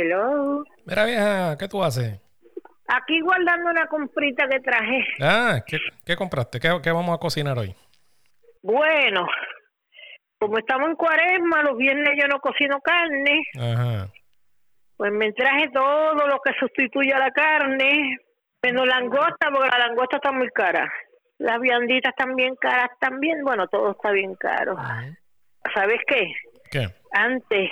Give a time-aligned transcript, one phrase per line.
[0.00, 0.62] Hello.
[0.86, 2.20] Mira, vieja, ¿qué tú haces?
[2.86, 5.04] Aquí guardando una comprita que traje.
[5.20, 6.60] Ah, ¿qué, qué compraste?
[6.60, 7.74] ¿Qué, ¿Qué vamos a cocinar hoy?
[8.62, 9.26] Bueno,
[10.38, 14.08] como estamos en cuaresma, los viernes yo no cocino carne, Ajá.
[14.96, 18.18] pues me traje todo lo que sustituye a la carne,
[18.62, 20.90] menos langosta, porque la langosta está muy cara.
[21.38, 24.76] Las vianditas están bien caras también, bueno, todo está bien caro.
[25.74, 26.32] ¿Sabes qué?
[26.70, 26.86] ¿Qué?
[27.12, 27.70] Antes,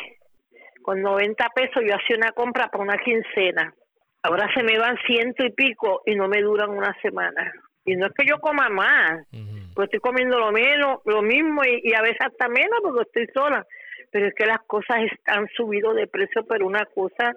[0.86, 3.74] con 90 pesos yo hacía una compra para una quincena.
[4.22, 7.52] Ahora se me van ciento y pico y no me duran una semana.
[7.84, 9.74] Y no es que yo coma más, Ujú.
[9.74, 13.26] pues estoy comiendo lo menos, lo mismo y, y a veces hasta menos porque estoy
[13.34, 13.66] sola.
[14.12, 17.34] Pero es que las cosas han subido de precio, pero una cosa,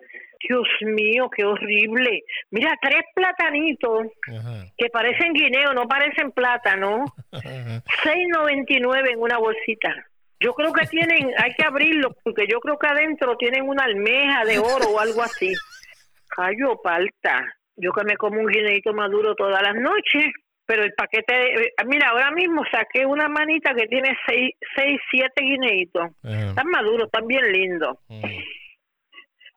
[0.47, 2.21] Dios mío, qué horrible.
[2.51, 4.07] Mira, tres platanitos
[4.77, 7.81] que parecen guineo, no parecen plátano, Ajá.
[8.03, 9.95] 6.99 en una bolsita.
[10.39, 14.45] Yo creo que tienen, hay que abrirlo, porque yo creo que adentro tienen una almeja
[14.45, 15.53] de oro o algo así.
[16.29, 17.43] Callo palta.
[17.75, 20.31] Yo que me como un guineito maduro todas las noches,
[20.65, 25.43] pero el paquete, eh, mira, ahora mismo saqué una manita que tiene seis, seis siete
[25.43, 26.09] guineitos.
[26.23, 26.49] Ajá.
[26.49, 27.97] Están maduros, están bien lindos.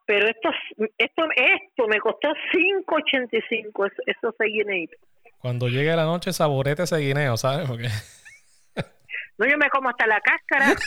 [0.05, 0.51] Pero esto,
[0.99, 4.99] esto, esto me costó 5.85 esos, esos seis guineitos.
[5.39, 7.69] Cuando llegue la noche, saborete ese guineo, ¿sabes?
[7.69, 7.89] Porque...
[9.43, 10.73] No, yo me como hasta la cáscara.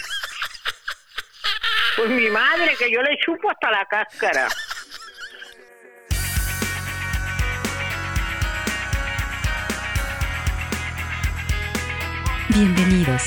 [1.98, 4.50] Pues mi madre, que yo le chupo hasta la cáscara.
[12.50, 13.24] Bienvenidos.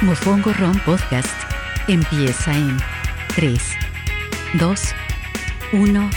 [0.00, 1.36] Mofongo Ron Podcast
[1.88, 2.78] empieza en
[3.34, 3.76] 3,
[4.54, 4.94] 2,
[5.72, 6.10] 1.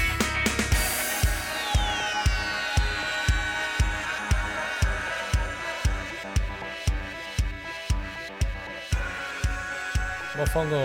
[10.37, 10.81] Mofongo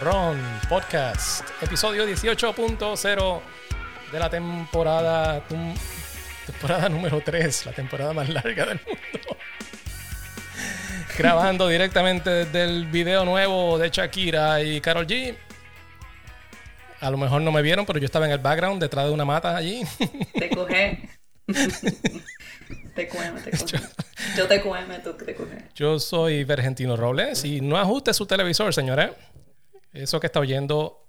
[0.00, 3.40] Ron Podcast, episodio 18.0
[4.10, 5.76] de la temporada tum-
[6.46, 9.36] temporada número 3, la temporada más larga del mundo.
[11.16, 15.36] Grabando directamente desde el video nuevo de Shakira y Carol G.
[17.00, 19.24] A lo mejor no me vieron, pero yo estaba en el background detrás de una
[19.24, 19.82] mata allí.
[20.34, 21.08] Te coge.
[23.42, 23.78] te coge.
[24.36, 24.46] Yo
[24.98, 25.16] tú.
[25.74, 29.10] Yo soy Vergentino Robles y no ajuste su televisor, señores.
[29.92, 31.04] Eso que está oyendo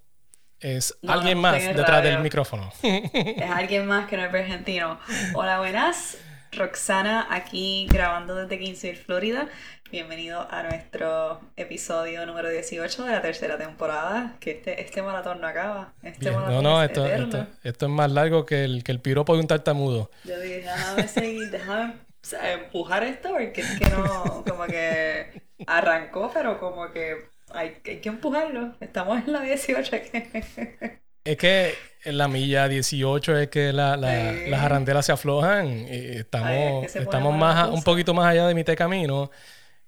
[0.59, 2.11] es No, alguien no, más detrás radio.
[2.11, 2.71] del micrófono.
[2.83, 4.99] Es alguien más que no es argentino.
[5.33, 6.17] Hola, buenas.
[6.51, 9.47] Roxana aquí grabando desde Kingsville, Florida.
[9.91, 14.35] Bienvenido a nuestro episodio número 18 de la tercera temporada.
[14.39, 15.93] Que este, este maratón no acaba.
[16.01, 16.35] Este Bien.
[16.35, 19.35] maratón No, no, es esto, esto, esto es más largo que el, que el piropo
[19.35, 20.09] de un tartamudo.
[20.23, 25.41] Yo dije, déjame seguir, déjame o sea, empujar esto porque es que no, como que
[25.67, 28.75] arrancó, pero como que hay, hay que empujarlo.
[28.79, 30.99] Estamos en la 18 que...
[31.23, 31.73] Es que
[32.05, 34.49] en la milla 18 es que la- la- Sí.
[34.49, 38.47] las arandelas se aflojan y estamos, Ay, es que estamos más un poquito más allá
[38.47, 39.29] de mitad de camino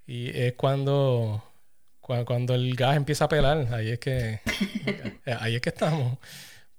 [0.06, 1.42] y es cuando,
[2.02, 4.40] cua- cuando el gas empieza a pelar, ahí es que
[5.40, 6.18] ahí es que estamos.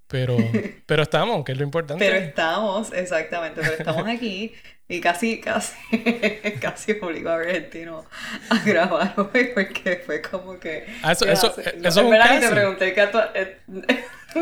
[0.08, 0.38] Pero,
[0.86, 2.06] pero estamos, que es lo importante.
[2.06, 4.54] Pero estamos, exactamente, pero estamos aquí
[4.88, 5.74] y casi, casi,
[6.62, 8.06] casi obligó a Argentino
[8.52, 10.86] a grabar hoy porque fue como que...
[11.02, 12.40] Ah, eso- ¿qué eso- eso es un casi.
[12.42, 13.18] te pregunté tú...
[13.34, 13.58] eh,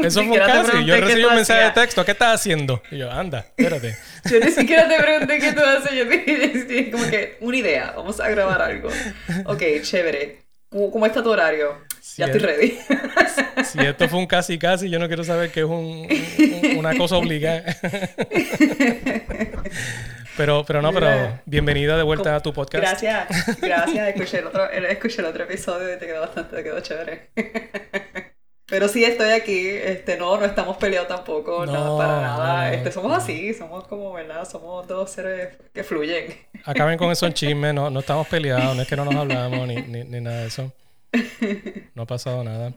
[0.04, 0.86] Eso fue un casi.
[0.86, 2.06] Yo qué recibí un mensaje de texto.
[2.06, 2.82] ¿Qué estás haciendo?
[2.92, 3.96] Y yo, anda, espérate.
[4.30, 8.20] Yo ni siquiera te pregunté qué tú haces, yo dije como que una idea, vamos
[8.20, 8.90] a grabar algo.
[9.46, 10.42] Ok, chévere.
[10.70, 11.76] ¿Cómo, cómo está tu horario?
[12.00, 12.80] Sí, ya estoy es- ready.
[13.66, 16.96] Si esto fue un casi casi, yo no quiero saber que es un, un- una
[16.98, 17.64] cosa obligada.
[20.38, 23.02] Pero, pero no, pero bienvenida de vuelta a tu podcast.
[23.02, 24.08] Gracias, gracias.
[24.10, 27.30] Escuché el otro, escuché el otro episodio y te quedó bastante, te quedó chévere.
[28.72, 29.68] Pero sí, estoy aquí.
[29.68, 32.68] Este, no, no estamos peleados tampoco, No, nada, para nada.
[32.70, 32.74] no.
[32.74, 34.48] Este, somos así, somos como, ¿verdad?
[34.50, 36.34] Somos dos seres que fluyen.
[36.66, 39.76] Acaben con esos chismes, no, no estamos peleados, no es que no nos hablamos ni,
[39.76, 40.72] ni, ni nada de eso.
[41.94, 42.74] No ha pasado nada.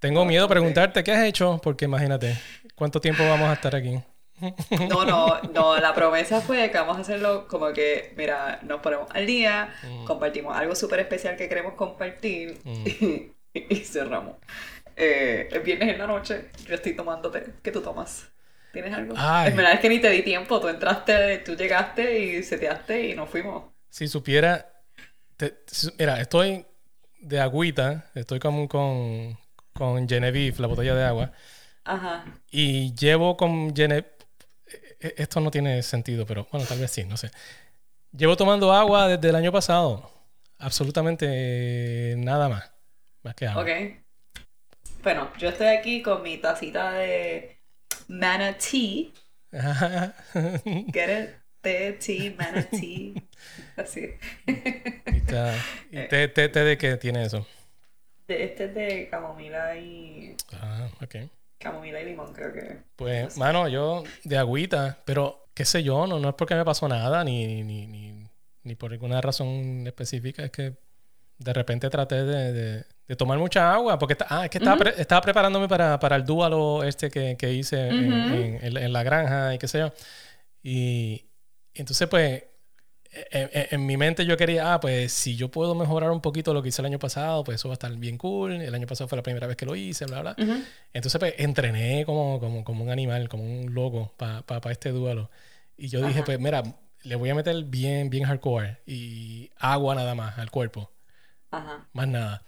[0.00, 2.36] Tengo miedo a preguntarte qué has hecho, porque imagínate,
[2.74, 4.00] ¿cuánto tiempo vamos a estar aquí?
[4.88, 9.08] No, no, no, la promesa fue que vamos a hacerlo como que, mira, nos ponemos
[9.12, 9.72] al día,
[10.06, 14.34] compartimos algo súper especial que queremos compartir y, y cerramos.
[14.96, 17.54] Eh, el viernes en la noche yo estoy tomándote.
[17.62, 18.28] ¿Qué tú tomas?
[18.72, 19.14] ¿Tienes algo?
[19.16, 19.50] Ay.
[19.50, 20.60] Es verdad es que ni te di tiempo.
[20.60, 23.64] Tú entraste, tú llegaste y seteaste y nos fuimos.
[23.90, 24.82] Si supiera,
[25.36, 25.58] te-
[25.98, 26.66] mira, estoy
[27.20, 29.38] de agüita, estoy como con,
[29.72, 31.32] con Genevieve, la botella de agua,
[31.84, 32.24] Ajá.
[32.50, 34.10] y llevo con Genevieve,
[35.00, 37.30] esto no tiene sentido, pero bueno, tal vez sí, no sé.
[38.16, 40.10] Llevo tomando agua desde el año pasado,
[40.58, 42.72] absolutamente nada más,
[43.22, 43.62] más que agua.
[43.62, 44.03] Ok.
[45.04, 47.58] Bueno, yo estoy aquí con mi tacita de
[48.08, 49.12] manatee.
[49.52, 51.30] Get it?
[51.60, 53.14] Té, tea, manatee.
[53.76, 54.00] Así.
[54.46, 55.20] ¿Y, y
[56.08, 57.46] té, té- té de qué tiene eso?
[58.26, 60.36] De- Este es de camomila y.
[60.52, 61.16] Ah, ok.
[61.58, 62.78] Camomila y limón, creo que.
[62.96, 66.88] Pues, mano, yo de agüita, pero qué sé yo, no, no es porque me pasó
[66.88, 68.28] nada, ni, ni, ni,
[68.62, 70.74] ni por ninguna razón específica, es que
[71.38, 74.76] de repente traté de, de- de tomar mucha agua, porque está- ah, es que estaba,
[74.76, 78.34] pre- estaba preparándome para, para el dúalo este que, que hice en, Ujú.
[78.34, 79.92] en- en- en la granja y qué sé yo.
[80.62, 81.26] Y,
[81.74, 82.44] entonces, pues,
[83.30, 86.52] en, en- en mi mente yo quería, ah, pues si yo puedo mejorar un poquito
[86.54, 88.52] lo que hice el año pasado, pues eso va a estar bien cool.
[88.52, 90.36] El año pasado fue la primera vez que lo hice, bla, bla.
[90.38, 90.62] Ujú.
[90.92, 95.30] Entonces, pues, entrené como, como, como un animal, como un loco para este duelo.
[95.76, 96.62] Y yo dije, pues, mira,
[97.02, 100.90] le voy a meter bien, bien hardcore y agua nada más al cuerpo,
[101.50, 101.86] Ajá.
[101.92, 102.42] más nada.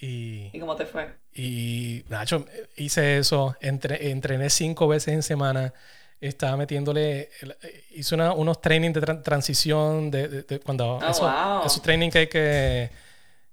[0.00, 1.08] Y, ¿Y cómo te fue?
[1.34, 5.72] y Nacho, hice eso, entre- entrené cinco veces en semana,
[6.20, 7.30] estaba metiéndole,
[7.90, 11.66] hice una- unos trainings de tran- transición, de, de- de cuando Oh, esos, wow.
[11.66, 12.90] esos trainings que hay que,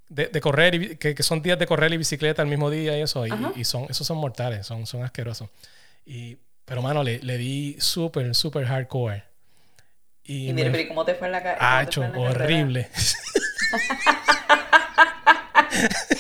[0.09, 2.97] de, de correr, y, que, que son días de correr y bicicleta al mismo día
[2.97, 5.49] y eso, y, y son, esos son mortales, son, son asquerosos.
[6.05, 9.23] Y, pero mano, le, le di súper, súper hardcore.
[10.23, 11.95] Y, Y mira, me- pero ¿y cómo te fue en la ca- Ah, cómo te
[11.95, 12.43] fue en la carrera?
[12.45, 12.89] horrible.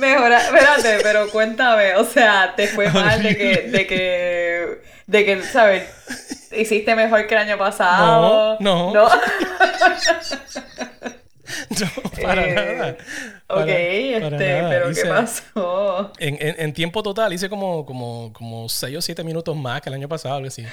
[0.00, 5.42] Mejora, espérate, pero cuéntame, o sea, te fue mal de que, de que, de que,
[5.42, 5.84] ¿sabes?
[6.52, 8.56] Hiciste mejor que el año pasado.
[8.60, 8.94] No, no.
[8.94, 9.10] No.
[11.70, 11.86] No,
[12.22, 12.96] para Eh, nada.
[13.46, 14.68] Ok, Para- este, para nada.
[14.70, 16.12] pero ¿qué pasó?
[16.18, 19.88] En, en- en tiempo total hice como, como, como 6 o 7 minutos más que
[19.88, 20.64] el año pasado, algo así.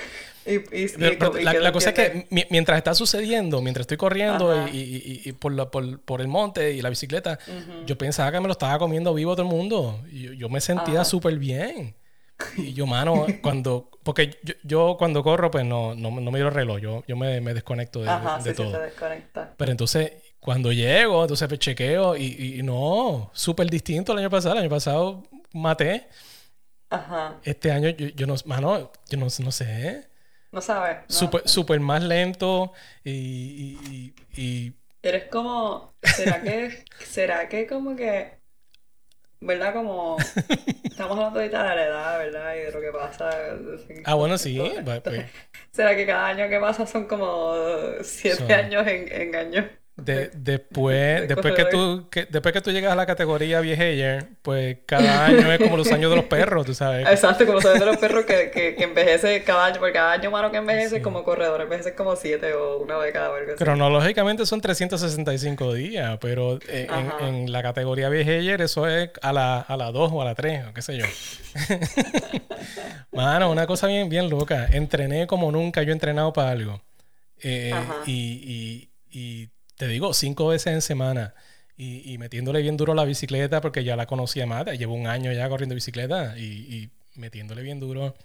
[0.46, 3.84] Y, y- y- Pero- pero y la cosa es que mi- mientras está sucediendo, mientras
[3.84, 7.38] estoy corriendo y, por, la- por, por el monte y la bicicleta,
[7.86, 10.02] yo pensaba que me lo estaba comiendo vivo todo el mundo.
[10.12, 11.96] Y yo, yo me sentía súper bien.
[12.56, 13.90] Y yo, mano, cuando...
[14.04, 16.80] Porque yo, yo cuando corro, pues no, no, no miro el reloj.
[16.80, 18.80] Yo, yo me, me desconecto de, Ajá, de sí, sí, todo.
[19.58, 24.56] Pero entonces, cuando llego, entonces pues, chequeo y, y- no, súper distinto el año pasado.
[24.56, 25.24] El año pasado
[25.54, 26.08] maté.
[26.90, 30.08] Ajá, Este año yo, yo no, mano, yo no, no sé.
[30.52, 30.98] no sabes.
[31.10, 31.16] no.
[31.16, 32.74] Súper súper más lento
[33.04, 38.42] y, y- y- y- Eres como, ¿será que, será que como que,
[39.40, 40.18] verdad, como,
[40.84, 42.56] estamos hablando ahorita de la edad, ¿verdad?
[42.56, 43.30] Y de lo que pasa.
[44.06, 44.60] Ah, bueno, sí.
[44.84, 45.04] pues,
[45.72, 47.54] ¿Será que cada año que pasa son como
[48.04, 49.66] siete Son- años en, en años?
[49.98, 54.28] De- después, de después, que tú, que, después que tú llegas a la categoría viejeyer,
[54.44, 57.08] pues cada año es como los años de los perros, tú sabes.
[57.10, 60.30] Exacto, como sabes de los perros que, que, que envejece cada año, porque cada año
[60.30, 61.02] humano que envejece Sí.
[61.02, 63.64] como corredor, envejece como siete o una década o algo así.
[63.64, 69.78] Cronológicamente son 365 días, pero en, en la categoría viejeyer eso es a la, a
[69.78, 71.06] la 2 o a la 3, o qué sé yo.
[73.12, 74.68] Mano, una cosa bien, bien loca.
[74.72, 76.82] Entrené como nunca yo he entrenado para algo.
[77.42, 77.96] Eh, Ajá.
[78.06, 81.34] y, y- y te digo, cinco veces en semana.
[81.78, 84.66] Y, y metiéndole bien duro la bicicleta porque ya la conocía más.
[84.78, 88.16] Llevo un año ya corriendo bicicleta y, y metiéndole bien duro.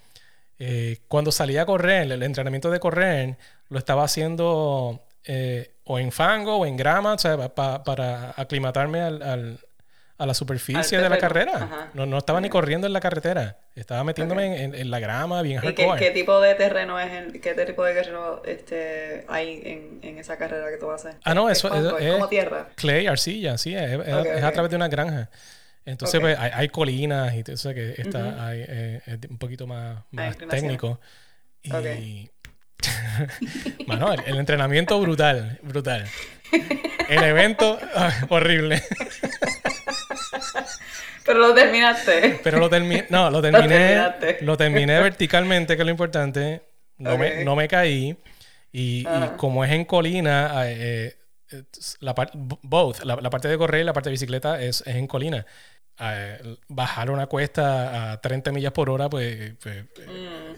[0.59, 3.37] Eh, cuando salí a correr, el entrenamiento de correr,
[3.69, 8.31] lo estaba haciendo eh, o en fango o en grama, o sea, pa- pa- para
[8.37, 9.59] aclimatarme al, al-
[10.23, 11.53] a la superficie de la carrera.
[11.56, 11.91] ajá.
[11.94, 13.58] No, no estaba ni corriendo en la carretera.
[13.75, 15.99] Estaba metiéndome en, en- en la grama bien ¿Y qué, hardcore.
[15.99, 20.37] qué tipo de terreno es el, qué tipo de terreno este, hay en, en esa
[20.37, 21.17] carrera que tú haces?
[21.25, 22.69] Ah, no, ¿Es eso- ¿Es es- como tierra?
[22.77, 23.99] Clay, arcilla, sí, es,
[24.44, 25.29] a través de una granja.
[25.85, 29.67] Entonces, pues, hay, hay colinas y todo eso que está hay, eh, es un poquito
[29.67, 31.01] más, más técnico.
[31.65, 32.31] Y.
[33.87, 36.05] Mano, el, el entrenamiento brutal, brutal.
[37.08, 37.79] El evento,
[38.29, 38.82] horrible.
[41.32, 42.41] Pero lo terminaste.
[42.44, 44.12] Pero lo terminé, no, lo terminé,
[44.43, 46.62] lo terminé verticalmente, que es lo importante.
[46.98, 48.17] No, me, no me caí.
[48.70, 49.36] Y, y Ajá.
[49.36, 51.17] como es en colina, eh,
[51.51, 51.62] eh,
[52.01, 52.15] la
[52.62, 55.44] both, la, la parte de correr y la parte de bicicleta es, es en colina.
[56.01, 60.55] Eh, bajar una cuesta a 30 millas por hora, pues, pues, Mm,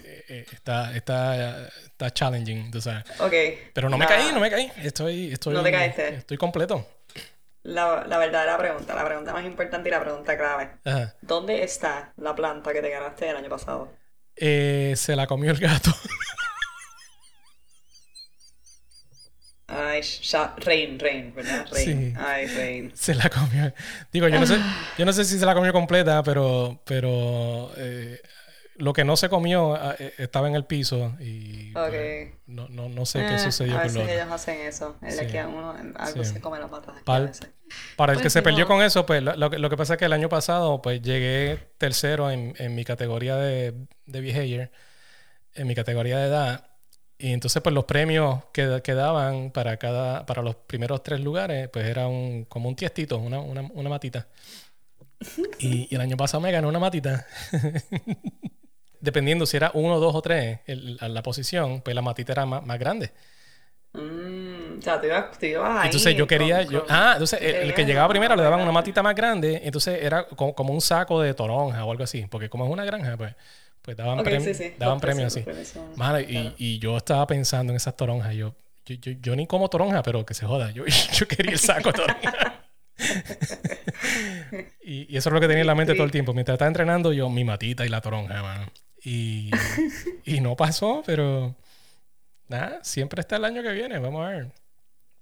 [0.53, 3.03] está, está, está challenging, tú sabes.
[3.19, 3.33] ok.
[3.73, 4.71] Pero no me caí, no me caí.
[4.83, 6.07] Estoy, estoy, No te caíste.
[6.15, 6.87] Estoy completo.
[7.65, 10.69] La, la verdadera pregunta, la pregunta más importante y la pregunta clave.
[10.85, 11.15] Ajá.
[11.21, 13.91] ¿Dónde está la planta que te ganaste el año pasado?
[14.35, 15.91] Eh, se la comió el gato.
[19.65, 20.01] Ay,
[20.57, 21.65] Rain, Rain, ¿verdad?
[21.71, 22.13] Rain.
[22.13, 22.19] Sí.
[22.19, 22.91] Ay, Rain.
[22.95, 23.73] Se la comió.
[24.13, 24.59] Digo, yo no sé,
[24.99, 28.21] yo no sé si se la comió completa, pero, pero eh,
[28.77, 32.39] lo que no se comió ah, eh, estaba en el piso y pues, Ok.
[32.47, 34.13] no, no, no sé qué Eh, sucedió a con veces lo otro.
[34.15, 34.95] ellos hacen eso.
[35.01, 35.31] El de Sí.
[35.31, 36.33] que a uno algo Sí.
[36.33, 36.89] se come las matas.
[36.89, 37.49] aquí a Pal- veces.
[37.95, 39.77] Para el Pues que se ni perdió con eso, pues lo, lo que- lo que
[39.77, 43.73] pasa es que el año pasado pues llegué tercero en, en mi categoría de,
[44.05, 44.69] de behavior,
[45.53, 46.67] en mi categoría de edad.
[47.17, 51.69] Y entonces pues los premios que, que daban para cada para los primeros tres lugares
[51.69, 54.27] pues era un, como un tiestito, una, una, una matita.
[55.59, 57.25] Y, y el año pasado me ganó una matita.
[59.05, 62.65] Dependiendo si era uno, dos o tres el- la posición, pues la matita era más,
[62.65, 63.11] más grande.
[63.93, 65.85] Mm, o sea, tú ibas, ahí.
[65.85, 68.59] Entonces yo quería, con- yo, con- ah, entonces el, el que llegaba primero le daban
[68.59, 72.25] una matita más grande, entonces era como, como un saco de toronja o algo así,
[72.29, 73.33] porque como es una granja, pues,
[73.81, 74.73] pues daban, Ok, premios sí, sí.
[74.77, 75.45] daban premios así.
[75.71, 78.53] son- Mano, y, yo estaba pensando en esas toronjas, yo,
[78.85, 80.83] yo, yo, yo ni como toronja, pero que se joda, yo,
[81.13, 82.61] yo quería el saco de toronja.
[84.83, 85.97] y, y eso es lo que tenía en la mente Sí.
[85.97, 86.33] todo el tiempo.
[86.33, 88.65] Mientras estaba entrenando, yo mi matita y la toronja, mano.
[89.05, 89.51] Y,
[90.25, 91.55] y no pasó, pero
[92.49, 94.53] nada, siempre está el año que viene, vamos a ver.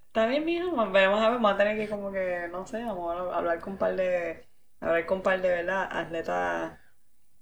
[0.08, 0.76] Está bien, mijo.
[0.92, 3.74] Veremos a ver, vamos a tener que como que, no sé, vamos a hablar con
[3.74, 4.48] un par de,
[4.80, 5.88] hablar con un par de, ¿verdad?
[5.92, 6.80] Atletas,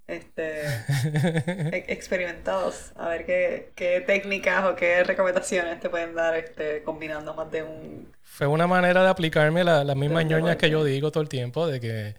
[0.06, 0.86] este,
[1.92, 2.92] experimentados.
[2.96, 7.62] A ver qué, qué técnicas o qué recomendaciones te pueden dar, este, combinando más de
[7.64, 8.16] un...
[8.22, 11.66] Fue una manera de aplicarme la- las mismas ñoñas que yo digo todo el tiempo,
[11.66, 12.16] de que,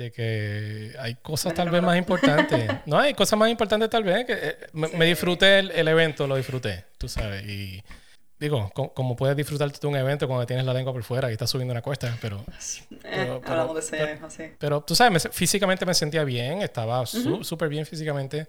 [0.00, 2.70] de que hay cosas tal vez más importantes.
[2.86, 4.24] No, hay cosas más importantes tal vez.
[4.24, 7.44] Que, eh, me, me disfruté el, el evento, lo disfruté, tú sabes.
[7.46, 7.82] Y
[8.38, 11.32] digo, co- como puedes disfrutar de un evento cuando tienes la lengua por fuera y
[11.32, 14.44] estás subiendo una cuesta, pero, Eh, Pero- pero- de pero- sí.
[14.58, 18.46] pero tú sabes, me físicamente me sentía bien, estaba su- súper bien físicamente.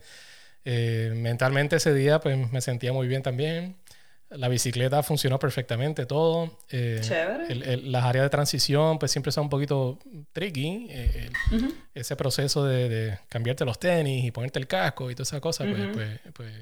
[0.64, 3.76] Eh, mentalmente ese día pues me sentía muy bien también.
[4.32, 6.58] La bicicleta funcionó perfectamente, todo.
[6.70, 7.52] Eh, Chévere.
[7.52, 10.00] el- el- las áreas de transición pues siempre son un poquito
[10.34, 10.88] tricky.
[10.90, 11.74] eh, el- Ujú.
[11.94, 15.68] ese proceso de, de cambiarte los tenis y ponerte el casco y todas esas cosas,
[15.70, 15.94] pues, Ujú.
[15.94, 16.54] pues, pues,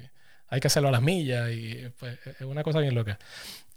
[0.50, 3.20] hay que hacerlo a las millas y pues es una cosa bien loca.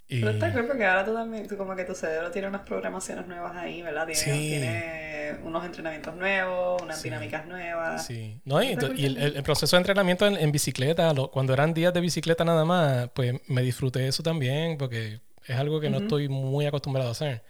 [0.08, 2.62] Y, Pero está cool porque ahora tú también, tú como que tu cerebro tiene unas
[2.62, 4.06] programaciones nuevas ahí, ¿verdad?
[4.06, 4.48] Tiene, Sí.
[4.48, 7.04] tiene unos entrenamientos nuevos, unas Sí.
[7.04, 8.06] dinámicas nuevas.
[8.06, 11.72] Sí, no, y, y el, el- proceso de entrenamiento en, en bicicleta, lo- cuando eran
[11.72, 15.96] días de bicicleta nada más, pues me disfruté eso también, porque es algo que no
[15.96, 16.04] Ujú.
[16.06, 17.42] estoy muy acostumbrado a hacer.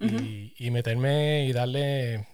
[0.00, 2.26] y, y meterme y darle,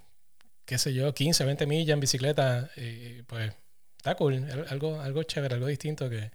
[0.65, 3.53] qué sé yo, 15, 20 millas en bicicleta, y, pues
[3.99, 6.31] está cool, al- algo, algo chévere, algo distinto que,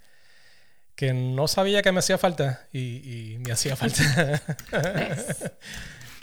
[0.95, 4.41] que no sabía que me hacía falta y, y me hacía falta.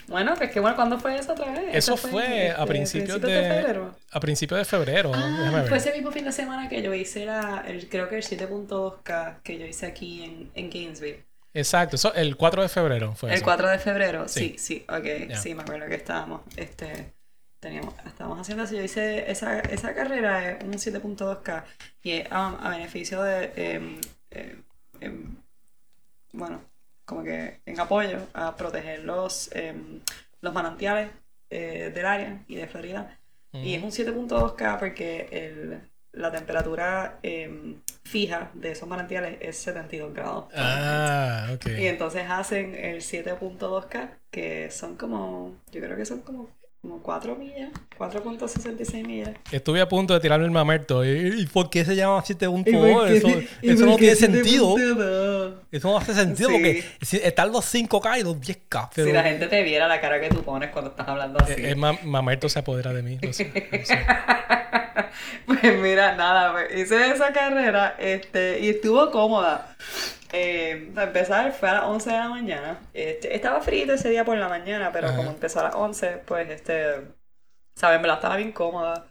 [0.07, 1.69] Bueno, pues qué bueno, ¿cuándo fue eso otra vez?
[1.71, 3.95] Eso ¿Eso fue a este, principios de de, febrero?
[4.11, 5.11] a principios de febrero.
[5.15, 5.67] Ah, ver.
[5.69, 9.41] fue ese mismo fin de semana que yo hice la, el, creo que el 7.2K
[9.41, 11.25] que yo hice aquí en, en Gainesville.
[11.53, 13.45] Exacto, eso, el 4 de febrero fue El eso.
[13.45, 14.55] 4 de febrero, Sí.
[14.57, 17.13] sí, sí, ok, sí, me acuerdo que estábamos, este,
[17.59, 21.63] teníamos, estábamos haciendo eso, yo hice esa, esa carrera, es un 7.2K,
[22.03, 24.01] y es um, a beneficio de, em,
[24.31, 24.63] em,
[24.99, 25.35] em,
[26.33, 26.61] bueno,
[27.05, 29.99] como que en apoyo a proteger los, em,
[30.41, 31.11] los manantiales
[31.49, 33.17] eh, del área y de Florida.
[33.53, 35.81] Y es un 7.2K porque el,
[36.13, 40.45] la temperatura em, fija de esos manantiales es 72 grados.
[40.55, 41.67] Ah, ok.
[41.77, 46.49] Y entonces hacen el 7.2K, que son como, yo creo que son como,
[46.81, 47.69] como 4 millas,
[47.99, 49.29] 4.66 millas.
[49.51, 51.05] Estuve a punto de tirarme el mamerto.
[51.05, 52.63] ¿Y y por qué se llama 7.2?
[53.07, 53.27] qué- Eso,
[53.61, 54.75] y eso por no tiene sentido.
[54.77, 55.53] 7.2?
[55.71, 56.55] Eso no hace sentido Sí.
[56.55, 56.83] porque
[57.27, 58.89] están los 5K y los 10K.
[58.95, 61.53] Pero Si la gente te viera la cara que tú pones cuando estás hablando así.
[61.53, 63.19] eh, eh, ma- mamerto se apodera de mí.
[63.21, 63.99] lo sé, lo sé.
[65.45, 69.75] Pues mira, nada, pues, hice esa carrera este, y estuvo cómoda.
[70.33, 72.79] Eh, para empezar, fue a las 11 de la mañana.
[72.93, 75.17] Este, estaba frito ese día por la mañana, pero Ajá.
[75.17, 77.01] como empezó a las 11, pues, este,
[77.75, 77.99] ¿sabes?
[78.01, 79.07] Me la estaba bien cómoda.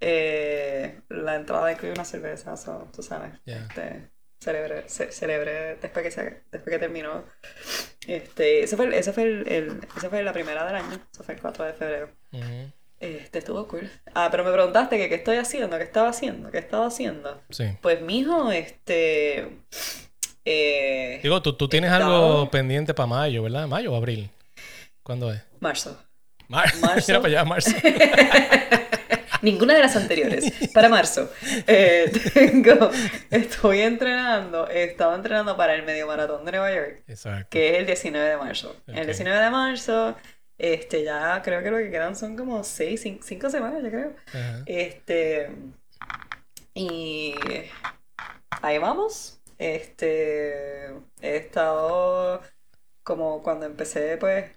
[0.00, 3.32] Eh, la entrada incluye una cerveza, so, tú sabes.
[3.46, 3.58] Ya.
[3.58, 7.24] Este, celebré, ce- celebré después que, se- después que terminó.
[8.06, 11.22] Este, ese fue, el- ese fue, el, el- esa fue la primera del año, eso
[11.24, 12.10] fue el 4 de febrero.
[12.32, 13.88] Ujú, Este, estuvo cool.
[14.14, 17.40] Ah, pero me preguntaste que qué estoy haciendo, qué estaba haciendo, qué estaba haciendo.
[17.50, 17.64] Sí.
[17.80, 19.48] Pues, mijo, este...
[20.44, 23.66] Eh, Digo, tú, tú tienes Estaba- algo pendiente para mayo, ¿verdad?
[23.66, 24.30] ¿Mayo o abril?
[25.02, 25.40] ¿Cuándo es?
[25.60, 25.98] marzo.
[26.48, 27.04] Mar- Marzo.
[27.08, 27.70] Mira para allá, marzo.
[29.42, 30.50] Ninguna de las anteriores.
[30.72, 31.30] Para marzo.
[31.66, 32.90] Eh, tengo...
[33.30, 37.48] Estoy entrenando, he estado entrenando para el medio maratón de Nueva York, Exacto.
[37.50, 38.70] que es el 19 de marzo.
[38.88, 38.96] Ok.
[38.96, 40.16] El 19 de marzo,
[40.56, 44.14] este, ya creo que lo que quedan son como 6, 5 semanas, yo creo.
[44.28, 44.62] Ajá.
[44.66, 45.50] Este.
[46.74, 47.34] Y.
[48.62, 49.40] Ahí vamos.
[49.58, 50.88] Este.
[51.20, 52.42] He estado.
[53.02, 54.52] Como cuando empecé, pues.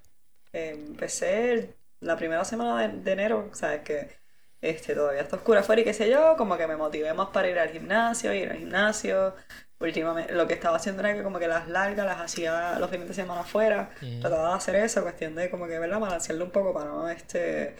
[0.54, 3.82] Empecé la primera semana de, de enero, ¿sabes?
[3.84, 4.18] Que
[4.62, 7.50] Este, todavía está oscura afuera y qué sé yo, como que me motivé más para
[7.50, 9.36] ir al gimnasio, ir al gimnasio.
[9.80, 13.08] Últimamente, lo que estaba haciendo era que como que las largas las hacía los fines
[13.08, 13.92] de semana afuera.
[14.20, 16.00] Trataba de hacer eso, cuestión de como que, ¿verdad?
[16.00, 17.76] Balancearlo un poco para no, este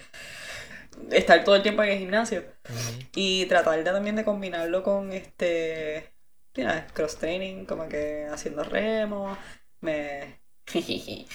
[1.12, 2.44] estar todo el tiempo en el gimnasio.
[3.16, 6.14] Y tratar de, también de combinarlo con este
[6.94, 9.38] cross training, como que haciendo remo.
[9.82, 10.40] Me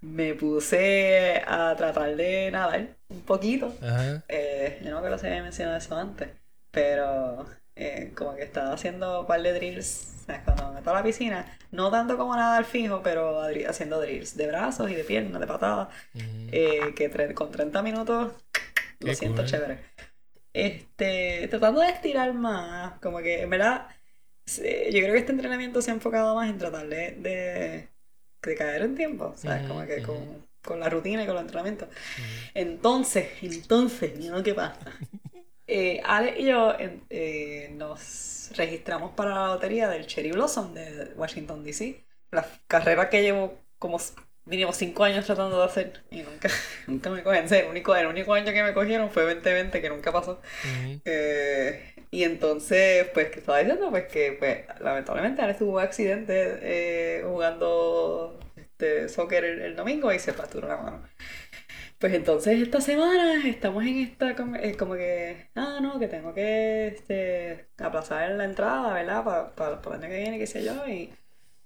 [0.00, 3.74] me puse a tratar de nadar un poquito.
[4.28, 6.28] Eh, yo no creo que se había mencionado eso antes,
[6.70, 11.02] pero eh, como que estaba haciendo un par de drills cuando me meto a la
[11.02, 15.46] piscina, no tanto como nadar fijo, pero haciendo drills de brazos y de piernas, de
[15.46, 15.88] patadas,
[16.52, 18.32] eh, que con 30 minutos
[19.00, 19.78] lo siento chévere.
[20.52, 23.86] Este, tratando de estirar más, como que en verdad,
[24.56, 27.88] yo creo que este entrenamiento se ha enfocado más en tratar de,
[28.40, 29.66] de, caer en tiempo, ¿sabes?
[29.68, 31.88] como que con, con, la rutina y con los entrenamientos.
[32.54, 34.78] Entonces, entonces, ¿no qué pasa?
[35.70, 41.62] Eh, Ale y yo eh, nos registramos para la lotería del Cherry Blossom de Washington,
[41.62, 42.06] D.C.
[42.30, 44.00] La carrera que llevo como
[44.46, 46.48] mínimo cinco años tratando de hacer y nunca,
[46.86, 47.52] nunca me cogen.
[47.52, 50.40] El único, el único año que me cogieron fue 2020, que nunca pasó.
[51.04, 53.90] Eh, y entonces, pues, ¿qué estaba diciendo?
[53.90, 60.18] Pues que, pues, lamentablemente, Alex tuvo un accidente eh, jugando este, soccer el, domingo y
[60.18, 61.02] se fracturó la mano.
[61.98, 66.32] Pues entonces esta semana estamos en esta como, eh, como que, ah, no, que tengo
[66.32, 69.24] que este, aplazar la entrada, ¿verdad?
[69.24, 71.12] Para, para, el año que viene, qué sé yo, y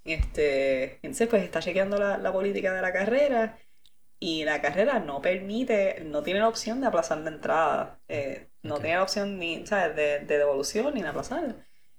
[0.05, 3.59] este, entonces, pues está chequeando la, política de la carrera
[4.19, 8.01] y la carrera no permite, no tiene la opción de aplazar la entrada.
[8.09, 9.97] Eh, no tiene la opción ni, ¿sabes?
[9.97, 11.57] De, devolución ni de aplazar.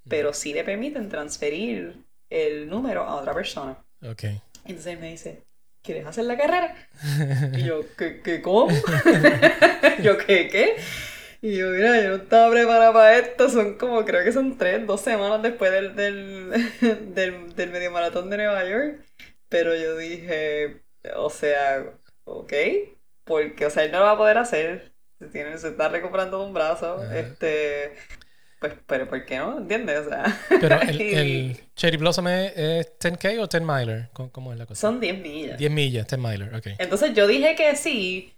[0.08, 3.78] Pero sí le permiten transferir el número a otra persona.
[4.02, 4.24] Ok.
[4.66, 5.44] Entonces me dice,
[5.82, 6.76] ¿quieres hacer la carrera?
[7.54, 8.70] Y yo, ¿qué, qué cómo?
[10.04, 10.76] yo, ¿qué, qué?
[11.42, 13.50] Y yo, mira, yo no estaba preparada para esto.
[13.50, 16.52] Son como, creo que son tres, dos semanas después del, del,
[17.14, 19.02] del, del medio maratón de Nueva York.
[19.50, 20.82] Pero yo dije,
[21.16, 21.86] o sea,
[22.24, 22.54] ok,
[23.26, 24.93] porque, o sea, él no lo va a poder hacer.
[25.24, 27.04] Se, tiene, se está recuperando un brazo.
[27.12, 27.96] Este.
[28.60, 29.58] Pues, pero ¿por qué no?
[29.58, 30.08] ¿Entiendes?
[30.08, 30.40] O sea.
[30.50, 34.10] Pero el, el Cherry Blossom es, 10K o 10 miler?
[34.14, 34.80] ¿Cómo, es la cosa?
[34.80, 35.58] Son 10 millas.
[35.58, 36.68] 10 millas, 10 miler, ok.
[36.80, 38.34] Entonces yo dije que sí,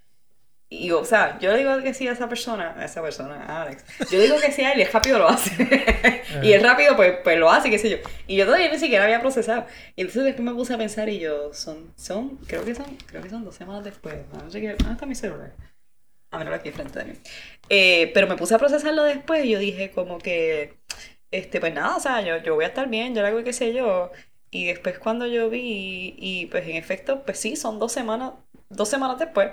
[0.68, 3.62] y, o sea, yo le digo que sí a esa persona, a esa persona, a
[3.62, 3.84] Alex.
[4.10, 5.52] Yo digo que sí a él y es rápido lo hace.
[6.42, 7.98] y es rápido, pues, pues lo hace, qué sé yo.
[8.26, 9.68] Y yo todavía ni siquiera había procesado.
[9.96, 13.22] Y entonces después me puse a pensar y yo, son, son, creo que son, creo
[13.22, 14.16] que son dos semanas después.
[14.34, 15.54] No sé qué, ¿dónde está mi celular?
[16.36, 17.14] A ver, aquí frente de mí.
[17.70, 20.78] Eh, pero me puse a procesarlo después y yo dije como que,
[21.32, 23.54] este, pues nada, o sea, yo, yo voy a estar bien, yo le hago qué
[23.54, 24.12] sé yo.
[24.52, 28.34] Y después cuando yo vi, y pues en efecto, pues sí, son dos semanas,
[28.70, 29.52] dos semanas después.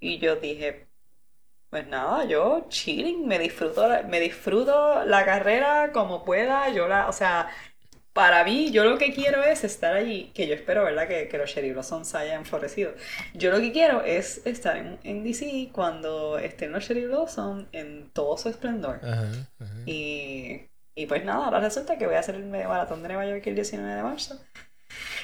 [0.00, 0.88] Y yo dije,
[1.70, 7.12] pues nada, yo chilling, me disfruto, me disfruto la carrera como pueda, yo la, o
[7.12, 7.48] sea,
[8.12, 11.06] para mí, yo lo que quiero es estar allí, que yo espero, ¿verdad?
[11.06, 12.92] Que, que los Cherry Blossoms hayan florecido.
[13.34, 18.10] Yo lo que quiero es estar en, en DC cuando estén los Cherry Blossoms en
[18.12, 19.00] todo su esplendor.
[19.86, 20.62] Y,
[20.96, 23.46] y pues nada, ahora resulta que voy a hacer el medio maratón de Nueva York
[23.46, 24.40] el 19 de marzo.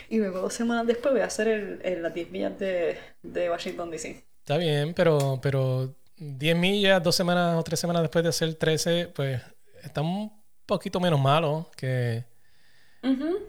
[0.08, 3.90] Y luego dos semanas después voy a hacer el, las 10 millas de, de, Washington
[3.90, 4.24] DC.
[4.38, 9.08] Está bien, pero, pero 10 millas, dos semanas o tres semanas después de hacer 13,
[9.08, 9.42] pues
[9.82, 10.32] está un
[10.66, 12.24] poquito menos malo que,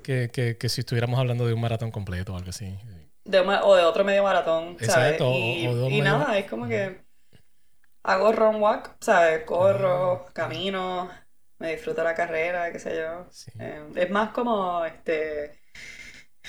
[0.03, 2.77] que, que, si estuviéramos hablando de un maratón completo o algo así.
[3.23, 5.13] De o de otro medio maratón, ¿sabes?
[5.13, 7.01] Exacto, y, nada, es como que
[8.03, 9.43] hago run walk, ¿sabes?
[9.43, 10.31] Corro, ah.
[10.33, 11.09] camino,
[11.59, 13.27] me disfruto la carrera, qué sé yo.
[13.59, 15.59] Eh, es más como este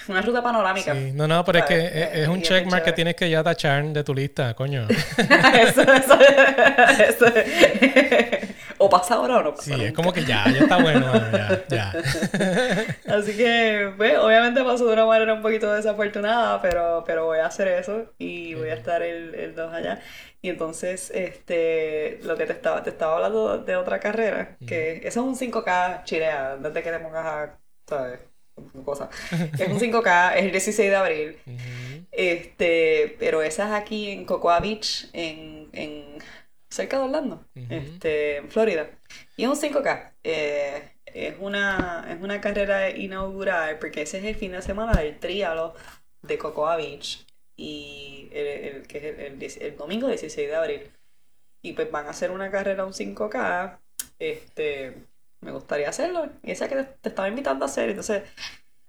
[0.07, 0.94] una ruta panorámica.
[0.94, 1.12] Sí.
[1.12, 4.14] No, no, pero es que es, un checkmark que tienes que ya tachar de tu
[4.14, 4.87] lista, coño.
[4.88, 6.18] eso, eso,
[7.09, 7.27] eso.
[8.79, 9.75] o pasa ahora o no pasa.
[9.75, 11.91] Sí, es como que ya, ya está bueno, ya, ya.
[13.14, 17.47] Así que, pues, obviamente pasó de una manera un poquito desafortunada, pero, pero voy a
[17.47, 20.01] hacer eso y voy a estar el, el 2 allá.
[20.41, 25.21] Y entonces, este, lo que te estaba, te estaba hablando de otra carrera, que eso
[25.21, 28.21] es un 5K chilea, desde que te pongas a, ¿sabes?
[28.85, 29.09] cosa.
[29.59, 31.38] Es un 5K, es el 16 de abril.
[32.12, 36.05] Este, pero esa es aquí en Cocoa Beach, en, en
[36.79, 38.88] cerca de Orlando, este, en Florida.
[39.37, 40.12] Y es un 5K.
[40.23, 45.19] Eh, es, una, es una carrera inaugural porque ese es el fin de semana del
[45.19, 45.75] trialo
[46.23, 47.27] de Cocoa Beach.
[47.57, 50.83] Y el, que es el, el, domingo 16 de abril.
[51.62, 53.79] Y pues van a hacer una carrera, un 5K.
[54.21, 54.95] Este,
[55.41, 56.31] me gustaría hacerlo.
[56.45, 57.88] Y esa que te, estaba invitando a hacer.
[57.88, 58.23] Entonces,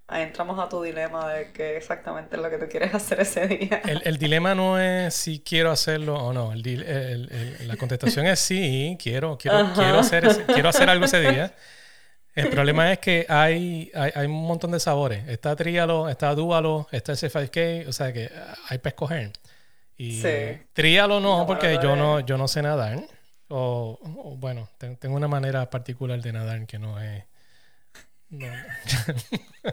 [0.10, 3.48] ahí entramos a tu dilema de qué exactamente es lo que tú quieres hacer ese
[3.48, 3.82] día.
[3.86, 6.52] El, el dilema no es si quiero hacerlo o no.
[6.54, 11.20] El, el- la contestación es sí, quiero, quiero, quiero, hacer ese- quiero hacer algo ese
[11.22, 11.54] día.
[12.36, 15.28] El problema es que hay, hay, hay un montón de sabores.
[15.28, 18.30] Está Tríalo, está Dúalo, está ese 5K, o sea que
[18.70, 19.32] hay para escoger.
[19.98, 20.62] Y Sí.
[20.74, 23.00] Tríalo no, No, porque yo no, yo no sé nadar.
[23.50, 27.24] O, o, bueno, ten- tengo una manera particular de nadar que no es...
[28.30, 28.48] No,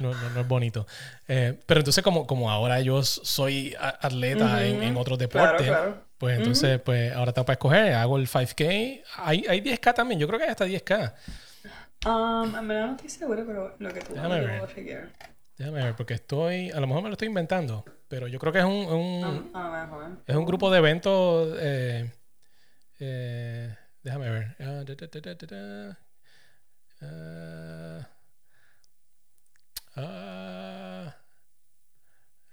[0.00, 0.86] no, no- no es bonito.
[1.28, 6.04] Eh, pero entonces como, como ahora yo soy atleta en, en otros Claro, deportes, claro.
[6.18, 9.02] pues entonces pues ahora tengo para escoger, hago el 5K.
[9.16, 11.14] Hay, hay 10K también, yo creo que hay hasta 10K.
[12.06, 15.10] Um, en verdad no estoy seguro, pero lo que tú Déjame ver.
[15.56, 18.58] Déjame ver, porque estoy, a lo mejor me lo estoy inventando, pero yo creo que
[18.58, 20.22] es un, un- Ah, a lo mejor.
[20.26, 21.56] es un grupo de eventos.
[21.60, 22.10] eh,
[23.00, 24.56] eh, déjame ver.
[24.60, 25.98] Ah, da, da, da,
[27.04, 28.08] Ah,
[29.96, 31.14] ah.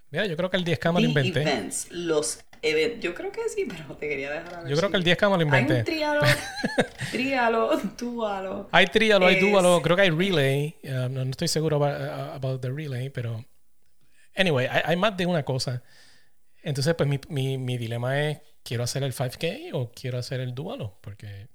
[0.10, 1.42] mira, yo creo que el 10K me lo inventé.
[1.42, 3.00] events, los eventos.
[3.02, 5.04] Yo creo que sí, pero te quería dejar a ver Yo creo si- que el
[5.04, 5.84] 10K me lo Hay un inventé.
[5.84, 6.22] trialo,
[7.12, 8.70] trialo, dualo.
[8.72, 10.76] Hay trialo, hay Es- dúalo, creo que hay relay.
[10.84, 13.44] uh, no, no estoy seguro about, uh, about the relay, pero.
[14.36, 15.84] Anyway, hay, hay más de una cosa.
[16.64, 20.54] Entonces, pues mi, mi, mi dilema es: ¿quiero hacer el 5K o quiero hacer el
[20.54, 21.00] dualo?
[21.02, 21.48] Porque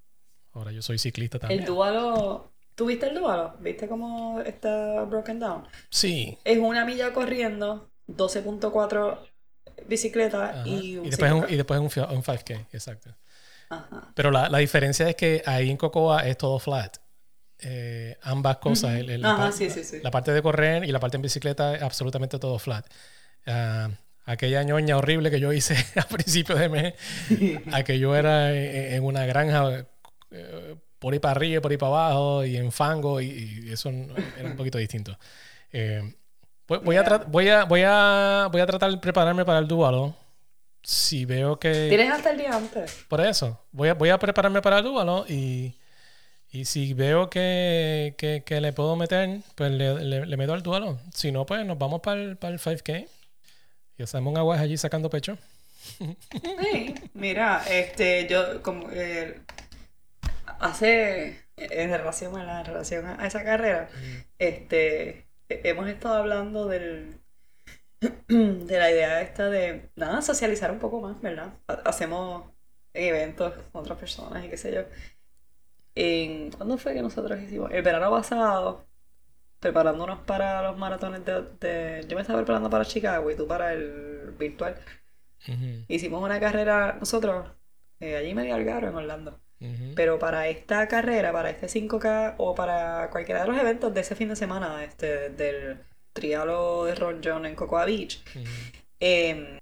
[0.52, 1.61] ahora yo soy ciclista también.
[1.61, 2.52] El dualo.
[2.77, 3.57] ¿Tú viste el dualo?
[3.59, 5.67] ¿Viste cómo está broken down?
[5.91, 6.39] Sí.
[6.45, 9.19] Es una milla corriendo, 12.4
[9.89, 11.51] bicicleta y un Y después, un, 5K.
[11.51, 13.11] y después un, un 5K, exacto.
[13.69, 14.12] Ajá.
[14.15, 16.99] Pero la, la diferencia es que ahí en Cocoa es todo flat.
[17.61, 19.99] Eh, ambas cosas, el- el- la, Ajá, par- sí, sí, sí.
[20.03, 22.87] la parte de correr y la parte en bicicleta es absolutamente todo flat.
[23.47, 23.89] Ah,
[24.27, 26.95] aquella ñoña horrible que yo hice a principios de mes,
[27.73, 29.87] a que yo era en, en una granja
[30.31, 33.90] eh, por ahí para arriba, por ahí para abajo y en fango y, y eso
[33.90, 35.18] era un poquito distinto.
[35.72, 36.14] Eh,
[36.66, 40.14] voy, voy a voy, a, voy, a, voy a tratar de prepararme para el dualo.
[40.82, 41.88] Si veo que...
[41.88, 43.04] Tienes hasta el día antes.
[43.09, 45.74] Por eso, voy a, voy a prepararme para el Dúbalo y,
[46.48, 50.62] y si veo que, que, que le puedo meter, pues le, le, le meto al
[50.62, 51.00] Dúbalo.
[51.12, 53.09] Si no, pues nos vamos para el, para el 5K
[53.98, 55.37] y hacemos un aguas allí sacando pecho.
[55.98, 59.40] Sí, mira, este, yo como eh,
[60.61, 63.88] hace en relación a la en relación a esa carrera,
[64.38, 67.21] este, he- hemos estado hablando del
[68.29, 71.55] de la idea esta de nada, socializar un poco más, ¿verdad?
[71.69, 72.51] Ha- Hacemos
[72.95, 74.83] eventos con otras personas y qué sé yo.
[75.95, 77.71] En, ¿Cuándo fue que nosotros hicimos?
[77.73, 78.87] El verano pasado,
[79.61, 83.73] preparándonos para los maratones de, de- Yo me estaba preparando para Chicago y tú para
[83.75, 84.77] el virtual.
[85.88, 87.51] Hicimos una carrera nosotros,
[88.01, 89.40] eh, allí medio Algarro, en Orlando.
[89.95, 94.14] Pero para esta carrera, para este 5K o para cualquiera de los eventos de ese
[94.14, 95.79] fin de semana, este, del
[96.12, 98.23] trialo de Ron John en Cocoa Beach,
[99.01, 99.59] eh,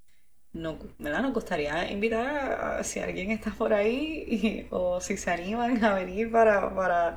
[0.52, 1.22] no, ¿verdad?
[1.22, 5.83] Nos gustaría invitar a, a si alguien está por ahí y- o si se animan
[5.85, 7.16] a venir para, para,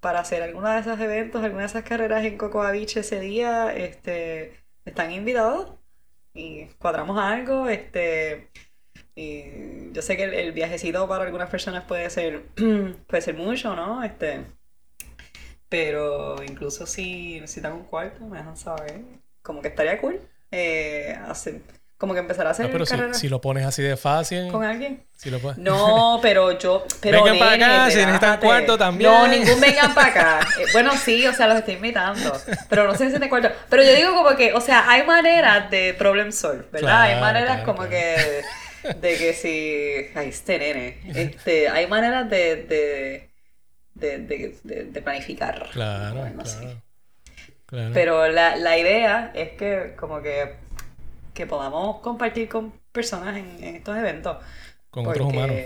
[0.00, 3.72] para hacer alguno de esos eventos, alguna de esas carreras en Cocoa Beach ese día,
[3.76, 5.74] este, están invitados
[6.34, 8.50] y cuadramos algo, este,
[9.20, 12.42] y yo sé que el, el viajecito para algunas personas puede ser,
[13.08, 14.04] puede ser mucho, ¿no?
[14.04, 14.44] Este,
[15.68, 19.00] pero incluso si necesitan un cuarto, me dejan saber,
[19.42, 21.60] como que estaría cool, eh, hacer,
[21.98, 24.62] como que empezar a hacer Ah, pero si, si lo pones así de fácil, con
[24.64, 25.04] alguien.
[25.16, 26.84] si lo puedes- No, pero yo.
[27.00, 29.10] Pero Vengan para acá, si necesitan cuarto también.
[29.10, 30.40] No, ningún vengan para acá.
[30.60, 32.32] Eh, bueno, sí, o sea, los estoy invitando.
[32.70, 33.50] Pero no se necesitan cuarto.
[33.68, 37.02] Pero yo digo como que, o sea, hay maneras de problem solve, ¿verdad?
[37.02, 37.90] hay maneras claro, como claro.
[37.90, 38.42] que.
[38.82, 40.18] De que si.
[40.18, 40.98] Ay, este nene.
[41.14, 42.56] Este, hay maneras de.
[42.64, 43.30] de
[43.94, 45.68] de, de, de- de planificar.
[45.70, 46.82] Claro, Bueno, claro.
[47.66, 47.90] Claro.
[47.94, 50.54] Pero la, la idea es que como que,
[51.34, 54.38] que podamos compartir con personas en, en estos eventos.
[54.90, 55.56] Con otros humanos.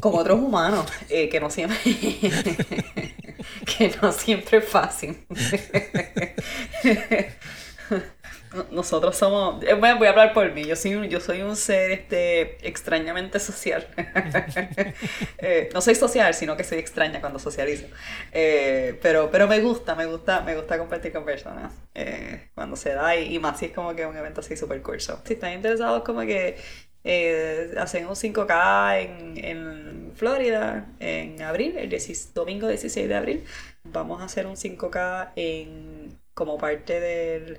[0.00, 1.78] Con otros humanos, eh, que no siempre
[3.66, 5.26] que no siempre es fácil.
[8.70, 11.56] Nosotros somos, eh, bueno, voy a hablar por mí, yo soy un, yo soy un
[11.56, 13.86] ser este, extrañamente social.
[15.38, 17.86] Eh, no soy social, sino que soy extraña cuando socializo.
[18.30, 22.94] Eh, pero, pero me gusta, me gusta, me gusta compartir con personas eh, cuando se
[22.94, 25.20] da y, más si es como que un evento así super curso.
[25.24, 26.56] Si están interesados como que
[27.04, 33.44] eh, hacen un 5K en, en Florida en abril, el 16 domingo 16 de abril,
[33.84, 37.58] vamos a hacer un 5K en, como parte del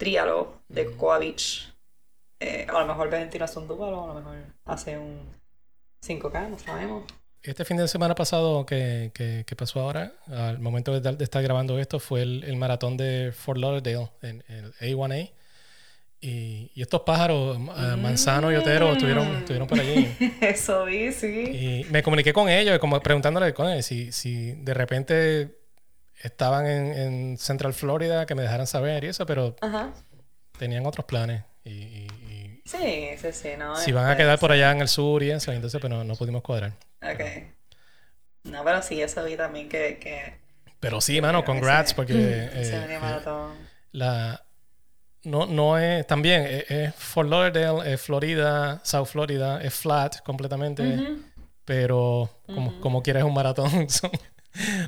[0.00, 1.72] trialo de Cocoa Beach.
[2.40, 5.20] Eh, a lo mejor Valentino hace un dúo, a lo mejor hace un
[6.02, 7.04] 5K, no sabemos.
[7.42, 11.42] este fin de semana pasado que, que, que pasó ahora, al momento de, de, estar
[11.42, 15.30] grabando esto, fue el, el maratón de Fort Lauderdale, en el A1A.
[16.22, 20.14] Y, y, estos pájaros, uh, Manzano y Otero, estuvieron, estuvieron por allí.
[20.40, 21.26] Eso vi, sí.
[21.28, 25.59] Y me comuniqué con ellos, como preguntándole con si, si de repente
[26.22, 29.92] estaban en, en, Central Florida, que me dejaran saber y eso, pero Ajá.
[30.58, 31.42] tenían otros planes.
[31.64, 33.48] Y, y, y sí, sí, sí.
[33.58, 36.04] No, si van a quedar por allá en el sur y eso, entonces pero no,
[36.04, 36.72] no pudimos cuadrar.
[37.02, 37.18] Ok.
[37.18, 37.46] Pero,
[38.44, 39.98] no, pero sí, eso vi también que...
[39.98, 40.40] que
[40.78, 42.14] pero sí, mano, congrats, porque...
[42.52, 43.52] Eh, maratón.
[43.92, 44.42] la
[45.22, 50.82] no, no es, también es, es, Fort Lauderdale, es Florida, South Florida, es flat completamente,
[50.82, 51.22] uh -huh.
[51.64, 52.80] pero como, uh -huh.
[52.80, 54.10] como quieras un maratón, son,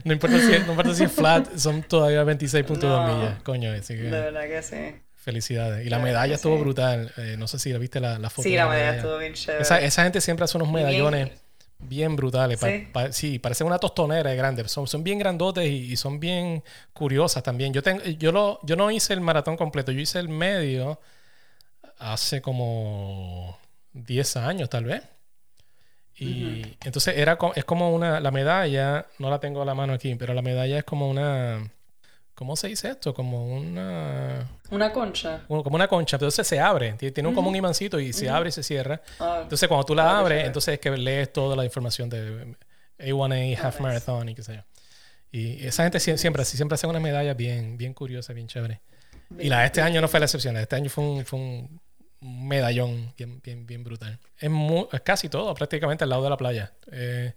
[0.05, 3.73] no, importa si, no importa si es flat, son todavía 26.2 no, millas, coño.
[3.73, 5.01] Así que, de verdad que sí.
[5.17, 5.87] Felicidades.
[5.87, 6.63] Y la medalla estuvo sí.
[6.63, 8.49] brutal, eh, no sé si viste la, la foto.
[8.49, 9.63] Sí, la, la medalla, medalla, estuvo bien chévere.
[9.63, 11.39] Esa, esa, gente siempre hace unos medallones bien,
[11.79, 12.89] bien brutales, sí.
[12.93, 16.19] Pa, pa, sí, parecen una tostonera de grande, son, son bien grandotes y, y, son
[16.19, 17.73] bien curiosas también.
[17.73, 20.99] Yo, tengo, yo, lo, yo no hice el maratón completo, yo hice el medio
[21.99, 23.59] hace como
[23.93, 25.03] 10 años tal vez.
[26.23, 26.77] Y uh -huh.
[26.85, 30.35] entonces era es como una, la medalla, no la tengo a la mano aquí, pero
[30.35, 31.71] la medalla es como una,
[32.35, 33.13] ¿cómo se dice esto?
[33.13, 34.49] Como una...
[34.71, 35.43] Una concha.
[35.49, 37.35] Como una concha, entonces se abre, tiene uh -huh.
[37.35, 38.35] como un imancito y se uh -huh.
[38.35, 39.01] abre y se cierra.
[39.19, 39.41] Oh.
[39.43, 42.55] Entonces cuando tú la abres, entonces es que lees toda la información de
[42.99, 44.63] A1A, Half Marathon y qué sé yo.
[45.33, 48.79] Y esa gente siempre, siempre hace unas medallas bien, bien curiosas, bien chéveres.
[49.39, 51.81] Y la de este año no fue la excepción, este año fue un, fue un
[52.23, 54.19] medallón bien, bien, bien brutal.
[54.39, 56.73] Es, muy, es casi todo, prácticamente al lado de la playa.
[56.91, 57.35] Eh,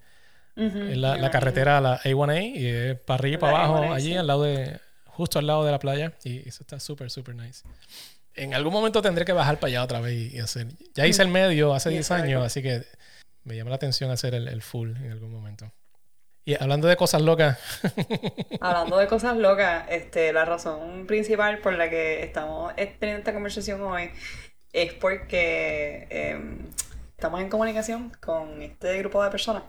[0.55, 0.91] uh -huh.
[0.91, 4.11] es la, la carretera, la A1A, y es para arriba y para abajo, A1A, allí
[4.11, 4.15] sí.
[4.15, 6.13] al lado de, justo al lado de la playa.
[6.23, 7.63] Y eso está súper, súper nice.
[8.35, 10.67] En algún momento tendré que bajar para allá otra vez y, hacer.
[10.93, 12.83] Ya hice el medio hace 10 años, así que
[13.43, 15.71] me llama la atención hacer el, el full en algún momento.
[16.47, 17.57] Y hablando de cosas locas.
[18.61, 23.81] hablando de cosas locas, este, la razón principal por la que estamos teniendo esta conversación
[23.81, 24.11] hoy
[24.75, 26.38] es porque eh,
[27.15, 29.63] estamos en comunicación con este grupo de personas.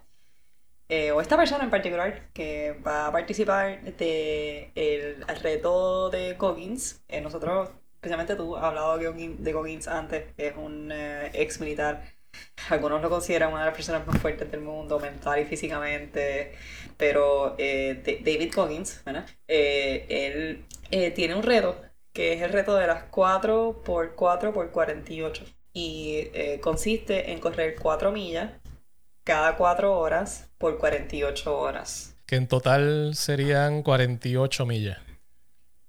[0.89, 7.03] Eh, o esta persona en particular que va a participar de el, reto de Goggins.
[7.09, 12.03] Eh, nosotros, especialmente tú, has hablado de Goggins antes, es un eh, ex militar
[12.69, 16.53] algunos lo consideran una de las personas más fuertes del mundo, mental y físicamente,
[16.97, 19.27] pero eh, David Goggins, ¿verdad?
[19.49, 20.65] Él
[21.15, 21.81] tiene un reto,
[22.17, 27.41] que es el reto de las 4 por 4 por 48 y eh, consiste en
[27.41, 28.53] correr 4 millas
[29.23, 32.17] cada 4 horas por 48 horas.
[32.25, 34.99] Que en total serían 48 millas.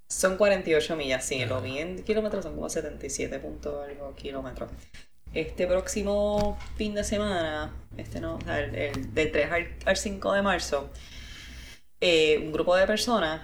[0.09, 1.45] Son 48 millas, sí, ah.
[1.45, 4.69] lo vi en kilómetros, son como 77 punto algo kilómetros
[5.33, 9.97] este próximo fin de semana, este no, o sea, el, el, del 3 al, al,
[9.97, 10.89] 5 de marzo,
[12.01, 13.41] eh, un grupo de personas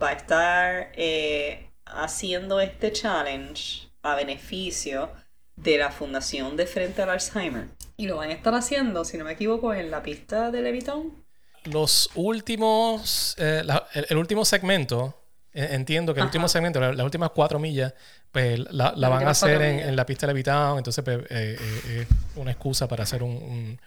[0.00, 5.10] va a estar eh, haciendo este challenge a beneficio
[5.56, 7.68] de la Fundación de Frente al Alzheimer.
[7.96, 11.12] Y lo van a estar haciendo, si no me equivoco, en la pista de Levittown.
[11.64, 16.28] Los últimos, eh, la, el, el, último segmento, entiendo que el Ajá.
[16.28, 17.94] último segmento, las la últimas cuatro millas,
[18.32, 21.56] pues la, la van a hacer en, en, la pista de Levittown, entonces pues, eh,
[21.58, 23.80] eh, es una excusa para hacer un, un,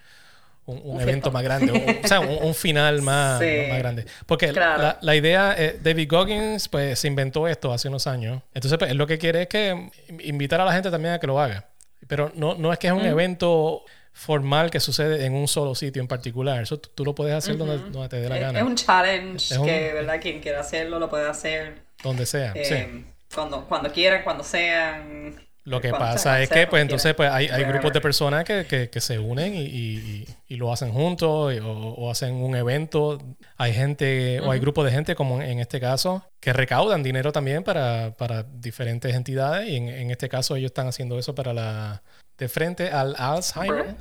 [0.68, 3.66] un, un evento más grande, o sea, un, final más, sí.
[3.70, 4.06] más, grande.
[4.28, 4.84] Porque claro.
[4.84, 8.92] la, la, idea, eh, David Goggins pues se inventó esto hace unos años, entonces pues,
[8.92, 11.68] él lo que quiere es que invitar a la gente también a que lo haga,
[12.08, 13.08] pero no, no es que es un mm.
[13.08, 16.62] evento formal que sucede en un solo sitio en particular.
[16.64, 17.66] Eso tú, tú lo puedes hacer uh -huh.
[17.68, 18.60] donde, donde, te dé la es, gana.
[18.60, 20.20] Es un challenge es que, ¿verdad?
[20.20, 21.84] Quien quiera hacerlo lo puede hacer.
[22.04, 25.36] Donde sea, eh, sí cuando, cuando quieran, cuando sean.
[25.68, 28.90] Lo que pasa es que, pues, entonces, pues, hay, hay grupos de personas que, que,
[28.90, 33.22] que se unen y, y, y, lo hacen juntos o, o, hacen un evento.
[33.58, 34.48] Hay gente, uh -huh.
[34.48, 38.44] o hay grupos de gente, como en este caso, que recaudan dinero también para, para
[38.44, 39.68] diferentes entidades.
[39.68, 42.02] Y en, en, este caso, ellos están haciendo eso para la.
[42.38, 43.96] de frente al Alzheimer.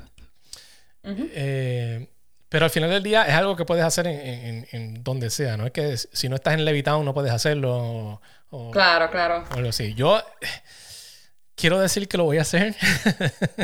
[1.03, 1.29] Uh -huh.
[1.33, 2.07] eh,
[2.47, 5.57] pero al final del día es algo que puedes hacer en, en, en, donde sea,
[5.57, 5.65] ¿no?
[5.65, 8.21] Es que si no estás en Levittown no puedes hacerlo.
[8.51, 9.43] O, claro, claro.
[9.51, 9.93] O algo así.
[9.95, 10.23] Yo
[11.57, 12.75] quiero decir que lo voy a hacer.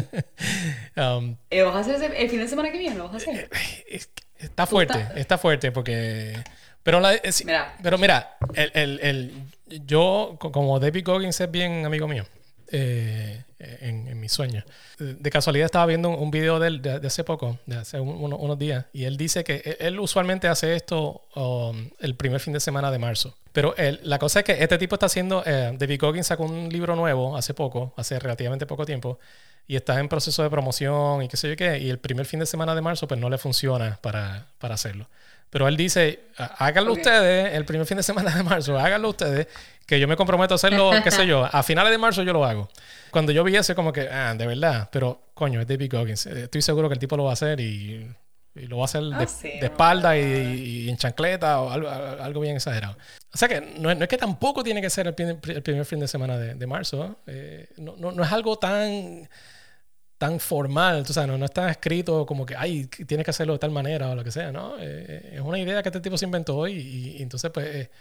[0.97, 2.97] um, ¿Lo vas a hacer el fin de semana que viene?
[2.97, 3.49] ¿Lo vas a hacer?
[3.87, 4.01] Eh,
[4.39, 5.19] está fuerte, está?
[5.19, 6.43] está fuerte porque...
[6.81, 7.77] Pero, la, es, mira.
[7.81, 12.25] pero mira, el, el, el, yo, como David Goggins es bien amigo mío,
[12.69, 14.65] eh, en, en mis sueños.
[14.99, 18.01] De casualidad estaba viendo un, un video de él de, de, hace poco, de hace
[18.01, 22.51] un, unos días, y él dice que él usualmente hace esto um, el primer fin
[22.51, 23.33] de semana de marzo.
[23.53, 26.95] Pero la cosa es que este tipo está haciendo, eh, David Goggins sacó un libro
[26.95, 29.19] nuevo hace poco, hace relativamente poco tiempo,
[29.67, 32.39] y está en proceso de promoción y qué sé yo qué, y el primer fin
[32.39, 35.07] de semana de marzo pues no le funciona para, para hacerlo.
[35.51, 36.21] Pero él dice,
[36.57, 39.47] háganlo ustedes el primer fin de semana de marzo, háganlo ustedes,
[39.85, 42.43] que yo me comprometo a hacerlo, qué sé yo, a finales de marzo yo lo
[42.43, 42.69] hago.
[43.11, 46.43] Cuando yo vi eso, como que, ah, de verdad, pero coño, es David Goggins, eh,
[46.45, 48.03] estoy seguro que el tipo lo va a hacer y,
[48.55, 52.97] lo va a hacer de, ah, espalda y, en chancleta o algo, bien exagerado.
[53.33, 56.37] O sea que no, es que tampoco tiene que ser el, primer fin de semana
[56.37, 59.27] de, marzo, eh, no, no, no es algo tan
[60.23, 63.59] tan formal, tú sabes, no, no está escrito como que, ay, tienes que hacerlo de
[63.59, 64.77] tal manera o lo que sea, ¿no?
[64.77, 67.91] Eh, eh, es una idea que este tipo se inventó y, y, entonces pues eh,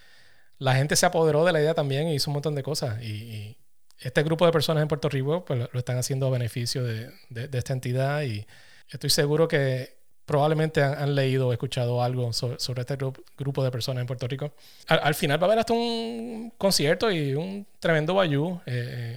[0.59, 3.59] la gente se apoderó de la idea también y hizo un montón de cosas y,
[3.99, 7.59] este grupo de personas en Puerto Rico pues lo, están haciendo a beneficio de, de,
[7.59, 8.47] esta entidad y
[8.89, 9.97] estoy seguro que
[10.33, 12.97] probablemente han, leído o escuchado algo sobre, este
[13.37, 14.55] grupo de personas en Puerto Rico.
[14.89, 18.63] Al, final va a haber hasta un concierto y un tremendo bayou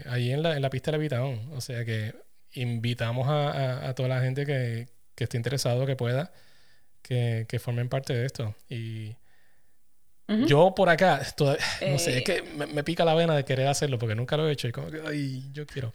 [0.09, 1.53] ahí en la, en la pista de Levitown.
[1.53, 2.13] O sea que
[2.55, 6.33] invitamos a, toda la gente que, esté interesado, que pueda,
[7.01, 8.53] que, formen parte de esto.
[8.69, 9.15] Y
[10.47, 11.21] yo por acá,
[11.87, 14.51] no sé, es que me, pica la vena de querer hacerlo porque nunca lo he
[14.51, 15.93] hecho y como que, ay, yo quiero.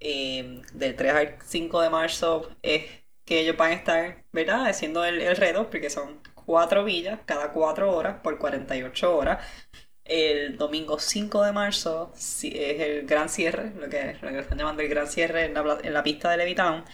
[0.00, 2.84] Em, del 3 al 5 de marzo es
[3.24, 4.66] que ellos van a estar, ¿verdad?
[4.66, 6.20] Haciendo el, el reto, porque son
[6.52, 9.38] cuatro villas cada cuatro horas por 48 horas.
[10.04, 14.82] El domingo 5 de marzo es el gran cierre, lo que, lo que están llamando
[14.82, 16.84] el gran cierre en la, en la pista de Levitown.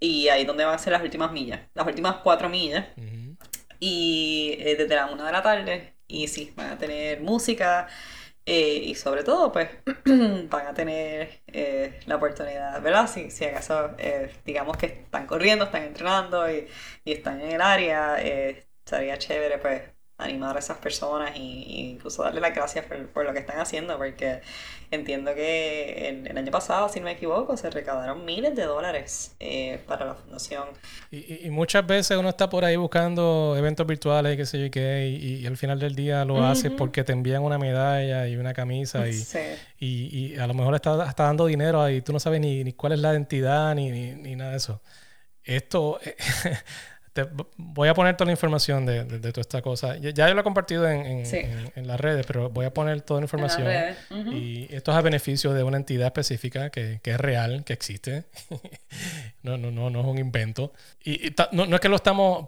[0.00, 2.86] Y ahí donde van a ser las últimas millas, las últimas cuatro millas.
[3.78, 5.94] Y eh, desde la una de la tarde.
[6.08, 7.86] Y sí, van a tener música.
[8.46, 9.70] Eh, y sobre todo, pues,
[10.50, 13.08] van a tener eh, la oportunidad, ¿verdad?
[13.08, 13.90] Si, si acaso,
[14.44, 16.66] digamos que están corriendo, están entrenando y,
[17.04, 18.16] y están en el área,
[18.88, 19.82] sería chévere pues
[20.18, 24.40] animar a esas personas y, incluso darle las gracias por, lo que están haciendo porque
[24.90, 29.80] entiendo que el, año pasado si no me equivoco se recaudaron miles de dólares eh,
[29.86, 30.64] para la fundación.
[31.12, 35.06] Y, muchas veces uno está por ahí buscando eventos virtuales y qué sé yo qué
[35.08, 39.04] y, al final del día lo haces porque te envían una medalla y una camisa
[39.08, 39.24] y,
[39.78, 42.94] y, a lo mejor está, está dando dinero y tú no sabes ni, ni cuál
[42.94, 44.82] es la identidad ni, ni, ni nada de eso.
[45.44, 46.00] Esto
[47.56, 49.96] voy a poner toda la información de, toda esta cosa.
[49.96, 51.24] Ya, yo lo he compartido en,
[51.86, 53.66] las redes, pero voy a poner toda la información.
[54.32, 58.24] Y esto es a beneficio de una entidad específica que, es real, que existe.
[59.42, 60.72] no, no, no, no es un invento.
[61.04, 62.44] Y, no, es que lo estamos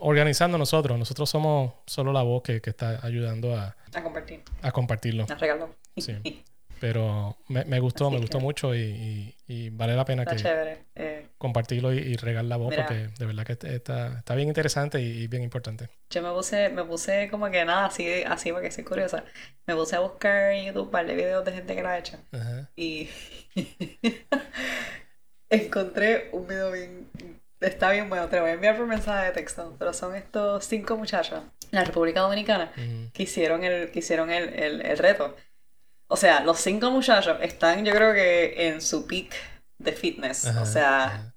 [0.00, 4.42] organizando nosotros, nosotros somos solo la voz que, está ayudando a, a compartir.
[4.62, 5.26] A compartirlo.
[5.28, 5.74] A regalarlo.
[5.96, 6.44] Sí.
[6.80, 9.34] Pero me, gustó, me gustó mucho y,
[9.72, 10.36] vale la pena que
[10.94, 11.26] eh.
[11.38, 15.42] compartirlo y, regar la voz porque de verdad que está, está bien interesante y, bien
[15.42, 15.88] importante.
[16.10, 19.24] Yo me puse, me puse como que nada, así, así porque soy curiosa.
[19.66, 21.98] Me puse a buscar en YouTube un par de videos de gente que lo ha
[21.98, 22.16] hecho.
[22.76, 23.08] Y
[25.50, 27.08] encontré un video bien...
[27.60, 30.64] Está bien bueno, te lo voy a enviar por mensaje de texto, pero son estos
[30.64, 32.70] cinco muchachos en la República Dominicana
[33.12, 35.34] que hicieron el, que hicieron el, el reto.
[36.08, 39.34] O sea, los cinco muchachos están, yo creo que en su peak
[39.78, 40.46] de fitness.
[40.60, 41.32] o sea.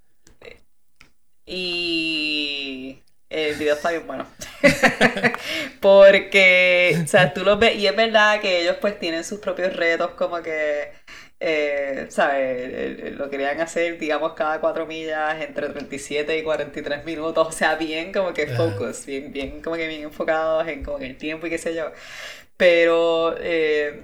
[1.46, 2.98] Y.
[3.30, 4.28] El video está bien bueno.
[5.80, 9.74] Porque, o sea, tú los ves, y es verdad que ellos pues tienen sus propios
[9.74, 10.92] retos, como que,
[11.40, 13.14] eh, ¿sabes?
[13.16, 18.12] Lo querían hacer, digamos, cada cuatro millas entre 37 y 43 minutos, o sea, bien
[18.12, 21.52] como que focus, bien, bien, como que bien enfocados en como que el tiempo y
[21.52, 21.90] qué sé yo
[22.62, 24.00] pero eh,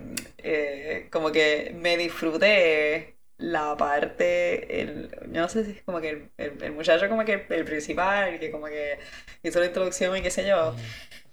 [0.47, 6.31] eh, como que me disfruté la parte, el, yo no sé si es como que
[6.37, 8.97] el, el, muchacho como que el principal, que como que
[9.43, 10.75] hizo la introducción y qué sé yo,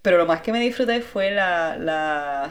[0.03, 2.51] pero lo más que me disfruté fue la, la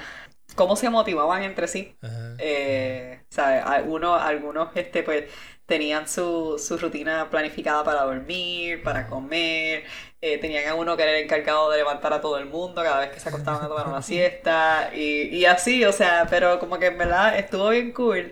[0.56, 1.96] cómo se motivaban entre sí.
[2.40, 3.64] Eh, ¿sabes?
[3.66, 5.26] Algunos, algunos este, pues,
[5.66, 9.84] tenían su, su rutina planificada para dormir, para comer,
[10.22, 13.00] eh, tenían a uno que era el encargado de levantar a todo el mundo cada
[13.00, 16.78] vez que se acostaban a tomar una siesta, y, y así, o sea, pero como
[16.80, 18.32] que en verdad estuvo bien cool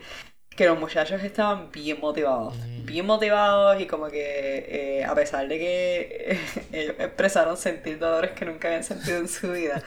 [0.55, 5.57] que los muchachos estaban bien motivados, bien motivados y como que eh, a pesar de
[5.57, 6.39] que
[6.71, 9.81] ellos expresaron sentir dolores que nunca habían sentido en su vida,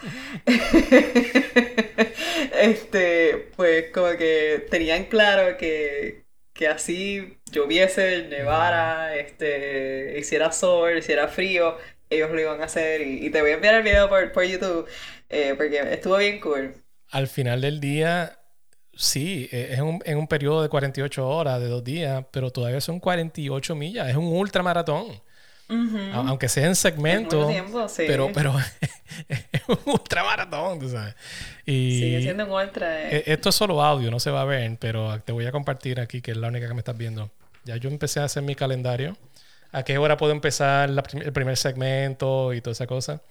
[2.60, 11.28] este, pues como que tenían claro que, que así lloviese, nevara, este, hiciera sol, hiciera
[11.28, 11.76] frío,
[12.10, 14.86] ellos lo iban a hacer y, te voy a enviar el video por, por YouTube
[15.28, 16.74] eh, porque estuvo bien cool.
[17.10, 18.38] Al final del día
[18.96, 22.80] Sí, e, es un, en un periodo de 48 horas, de dos días, pero todavía
[22.80, 24.08] son 48 millas.
[24.08, 25.06] Es un ultramaratón.
[25.68, 27.50] Aunque sea en segmento,
[27.96, 28.54] pero, pero
[29.28, 31.14] es un ultramaratón, tú sabes.
[31.64, 33.10] Y Sigue siendo un ultra.
[33.10, 33.24] Eh.
[33.26, 36.00] E, esto es solo audio, no se va a ver, pero te voy a compartir
[36.00, 37.30] aquí, que es la única que me estás viendo.
[37.64, 39.16] Ya yo empecé a hacer mi calendario.
[39.72, 43.22] ¿A qué hora puedo empezar el primer segmento y toda esa cosa?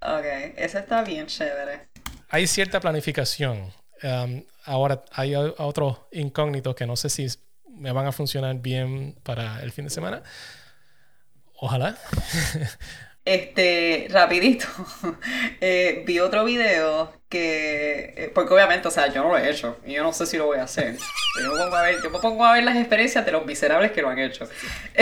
[0.00, 0.24] Ok,
[0.56, 1.88] eso está bien chévere.
[2.30, 3.70] Hay cierta planificación.
[4.02, 7.26] Um, ahora hay otros incógnitos que no sé si
[7.68, 10.22] me van a funcionar bien para el fin de semana.
[11.60, 11.96] Ojalá.
[13.22, 14.66] Este, rapidito,
[15.60, 19.78] eh, vi otro video que, eh, porque obviamente, o sea, yo no lo he hecho
[19.84, 20.96] y yo no sé si lo voy a hacer.
[21.40, 23.92] Yo me pongo a ver, yo me pongo a ver las experiencias de los miserables
[23.92, 24.48] que lo han hecho.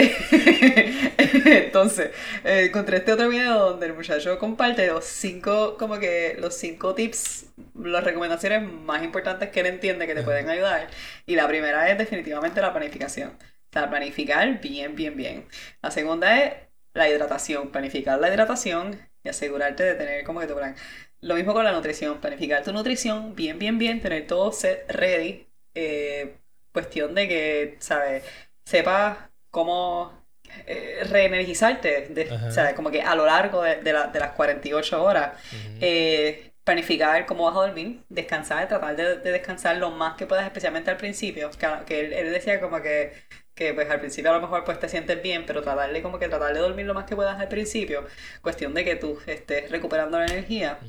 [1.45, 2.11] Entonces,
[2.43, 6.93] eh, encontré este otro video donde el muchacho comparte los cinco, como que los cinco
[6.93, 10.89] tips, las recomendaciones más importantes que él entiende que te pueden ayudar.
[11.25, 13.31] Y la primera es definitivamente la planificación.
[13.71, 15.47] Sea, planificar bien, bien, bien.
[15.81, 16.53] La segunda es
[16.93, 20.75] la hidratación, planificar la hidratación y asegurarte de tener como que tu plan.
[21.21, 25.47] Lo mismo con la nutrición, planificar tu nutrición bien, bien, bien, tener todo set ready.
[25.75, 26.37] Eh,
[26.71, 28.23] cuestión de que, ¿sabes?
[28.65, 29.17] Sepas
[29.51, 30.25] cómo
[30.65, 32.73] eh, reenergizarte, de, ¿sabes?
[32.73, 35.33] Como que a lo largo de, de, de las 48 horas.
[35.79, 40.91] eh, planificar cómo vas a dormir, descansar, tratar de, descansar lo más que puedas, especialmente
[40.91, 41.49] al principio.
[41.51, 43.13] Que, que él decía como que
[43.59, 46.29] que pues al principio a lo mejor pues te sientes bien, pero tratarle como que
[46.29, 48.05] tratar de dormir lo más que puedas al principio,
[48.41, 50.79] cuestión de que tú estés recuperando la energía.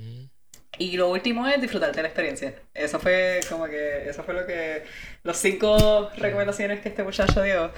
[0.78, 2.54] Y lo último es disfrutarte la experiencia.
[2.72, 4.84] Eso fue como que, eso fue lo que,
[5.24, 7.72] los cinco recomendaciones que este muchacho dio.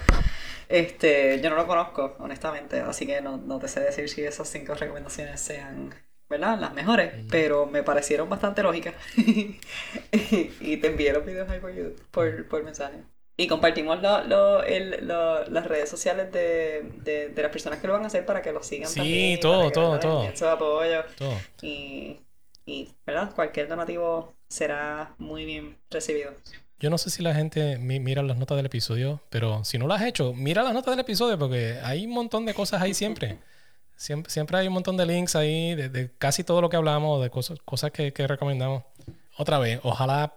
[0.69, 4.47] Este, yo no lo conozco, honestamente, así que no, no te sé decir si esas
[4.47, 5.93] cinco recomendaciones sean
[6.29, 6.57] ¿verdad?
[6.59, 8.95] Las mejores, pero me parecieron bastante lógicas.
[9.17, 11.73] y te envié los videos ahí por,
[12.11, 13.03] por, por mensaje.
[13.35, 18.51] Y compartimos las redes sociales de, las personas que lo van a hacer para que
[18.51, 19.39] lo sigan sí, también.
[19.39, 20.35] todo, todo, todo.
[20.35, 21.03] Su apoyo.
[21.61, 23.33] Y, ¿verdad?
[23.33, 26.31] Cualquier donativo será muy bien recibido.
[26.79, 29.93] Yo no sé si la gente mira las notas del episodio, pero si no lo
[29.93, 33.39] has hecho, mira las notas del episodio porque hay un montón de cosas ahí siempre.
[33.95, 37.29] Siempre, siempre hay un montón de links ahí de, casi todo lo que hablamos, de
[37.29, 38.83] cosas, cosas que, que recomendamos.
[39.37, 40.33] Otra vez, ojalá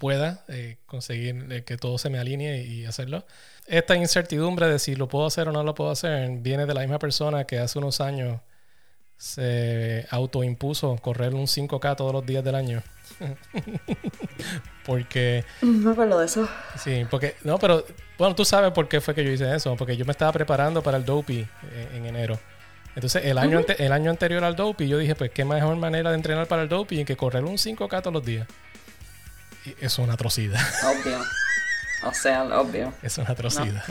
[0.00, 3.24] pueda eh, conseguir eh, que todo se me alinee y hacerlo.
[3.66, 6.80] Esta incertidumbre de si lo puedo hacer o no lo puedo hacer viene de la
[6.80, 8.40] misma persona que hace unos años
[9.18, 12.82] se autoimpuso correr un 5K todos los días del año.
[14.86, 15.44] porque...
[15.60, 16.48] No acuerdo de eso.
[16.82, 17.36] Sí, porque...
[17.44, 17.84] No, pero...
[18.16, 19.76] Bueno, tú sabes por qué fue que yo hice eso.
[19.76, 21.46] Porque yo me estaba preparando para el Dopey
[21.92, 22.40] en, enero.
[22.94, 26.16] Entonces, el año, el año anterior al Dopey, yo dije, pues, qué mejor manera de
[26.16, 28.48] entrenar para el Dopey que correr un 5K todos los días
[29.80, 30.60] es una atrocidad.
[30.84, 31.20] Obvio.
[32.02, 32.94] O sea, obvio.
[33.02, 33.84] Es una atrocidad.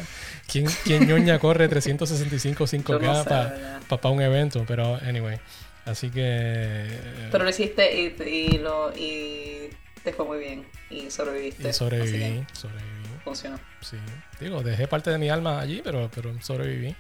[0.48, 4.66] ¿Quién, ¿Quién, ñoña corre 365 5K para un evento?
[4.68, 5.40] Pero, anyway.
[5.86, 6.22] Así que.
[6.24, 9.70] Eh, Pero lo hiciste y, y, lo, y
[10.04, 10.66] te fue muy bien.
[10.90, 11.70] Y sobreviviste.
[11.70, 12.46] Y sobreviví.
[12.54, 13.10] Sobreviví.
[13.24, 13.60] Funcionó.
[13.82, 13.98] Sí.
[14.40, 16.96] Digo, dejé parte de mi alma allí, pero, pero sobreviví.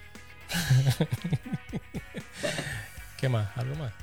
[3.17, 3.49] ¿Qué más?
[3.57, 3.93] ¿Algo más?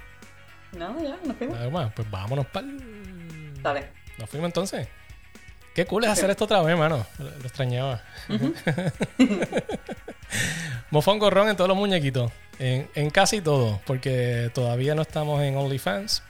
[0.72, 1.58] No, ya, nos fuimos.
[1.58, 1.92] ¿Algo más?
[1.92, 2.66] Pues vámonos para
[3.62, 4.05] Dale.
[4.18, 4.88] Nos fuimos entonces.
[5.76, 7.06] Qué cool es hacer esto otra vez, mano.
[7.18, 8.02] Lo, extrañaba.
[10.90, 12.32] Mofongo Ron en todos los muñequitos.
[12.58, 13.82] En, casi todo.
[13.84, 16.22] Porque todavía no estamos en OnlyFans.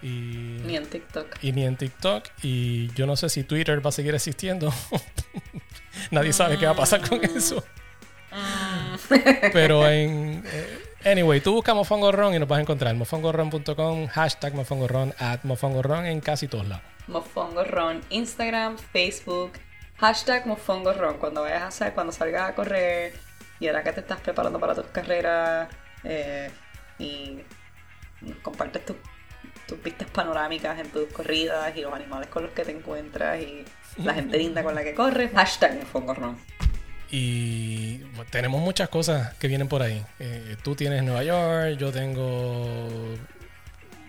[0.00, 1.26] Y, ni en TikTok.
[1.42, 2.24] Y ni en TikTok.
[2.42, 4.72] Y yo no sé si Twitter va a seguir existiendo.
[6.12, 7.36] Nadie sabe qué va a pasar con mm.
[7.36, 7.64] eso.
[8.30, 9.14] Mm.
[9.52, 10.44] Pero en.
[10.46, 12.94] Eh, anyway, tú buscas Mofongo y nos vas a encontrar.
[12.94, 16.93] Mofongorron.com, hashtag Mofongorron, at Mofongorron en casi todos lados.
[17.08, 19.52] Mofongo Ron, Instagram, Facebook,
[19.96, 23.14] hashtag Mofongo Ron, cuando vayas a hacer, cuando salgas a correr
[23.60, 25.68] y ahora que te estás preparando para tus carreras
[26.02, 26.50] eh,
[26.98, 27.38] y
[28.42, 28.96] compartes tus
[29.82, 33.64] vistas panorámicas en tus corridas y los animales con los que te encuentras y
[34.02, 35.32] la gente linda con la que corres.
[35.32, 36.38] Hashtag Mofongorrón.
[37.10, 37.98] Y
[38.30, 40.04] tenemos muchas cosas que vienen por ahí.
[40.18, 42.88] Eh, tú tienes Nueva York, yo tengo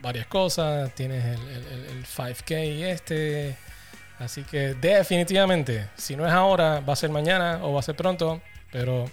[0.06, 3.58] varias cosas, tienes el, el- el 5K y este.
[4.20, 7.96] Así que definitivamente, si no es ahora, va a ser mañana o va a ser
[7.96, 8.40] pronto,
[8.72, 9.10] pero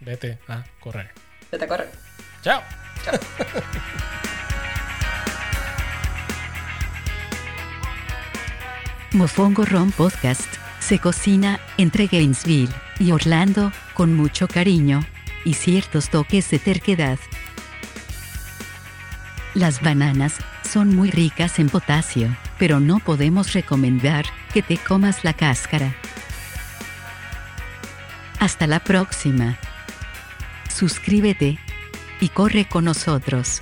[0.00, 1.10] vete a correr.
[1.50, 1.88] Vete a correr.
[2.42, 2.60] Chao.
[9.12, 10.48] Mofongo Ron Podcast
[10.78, 15.04] se cocina entre Gainesville y Orlando con mucho cariño
[15.44, 17.18] y ciertos toques de terquedad.
[19.54, 24.24] Las bananas son muy ricas en potasio, pero no podemos recomendar
[24.54, 25.96] que te comas la cáscara.
[28.38, 29.58] Hasta la próxima.
[30.72, 31.58] Suscríbete
[32.20, 33.60] y corre con nosotros.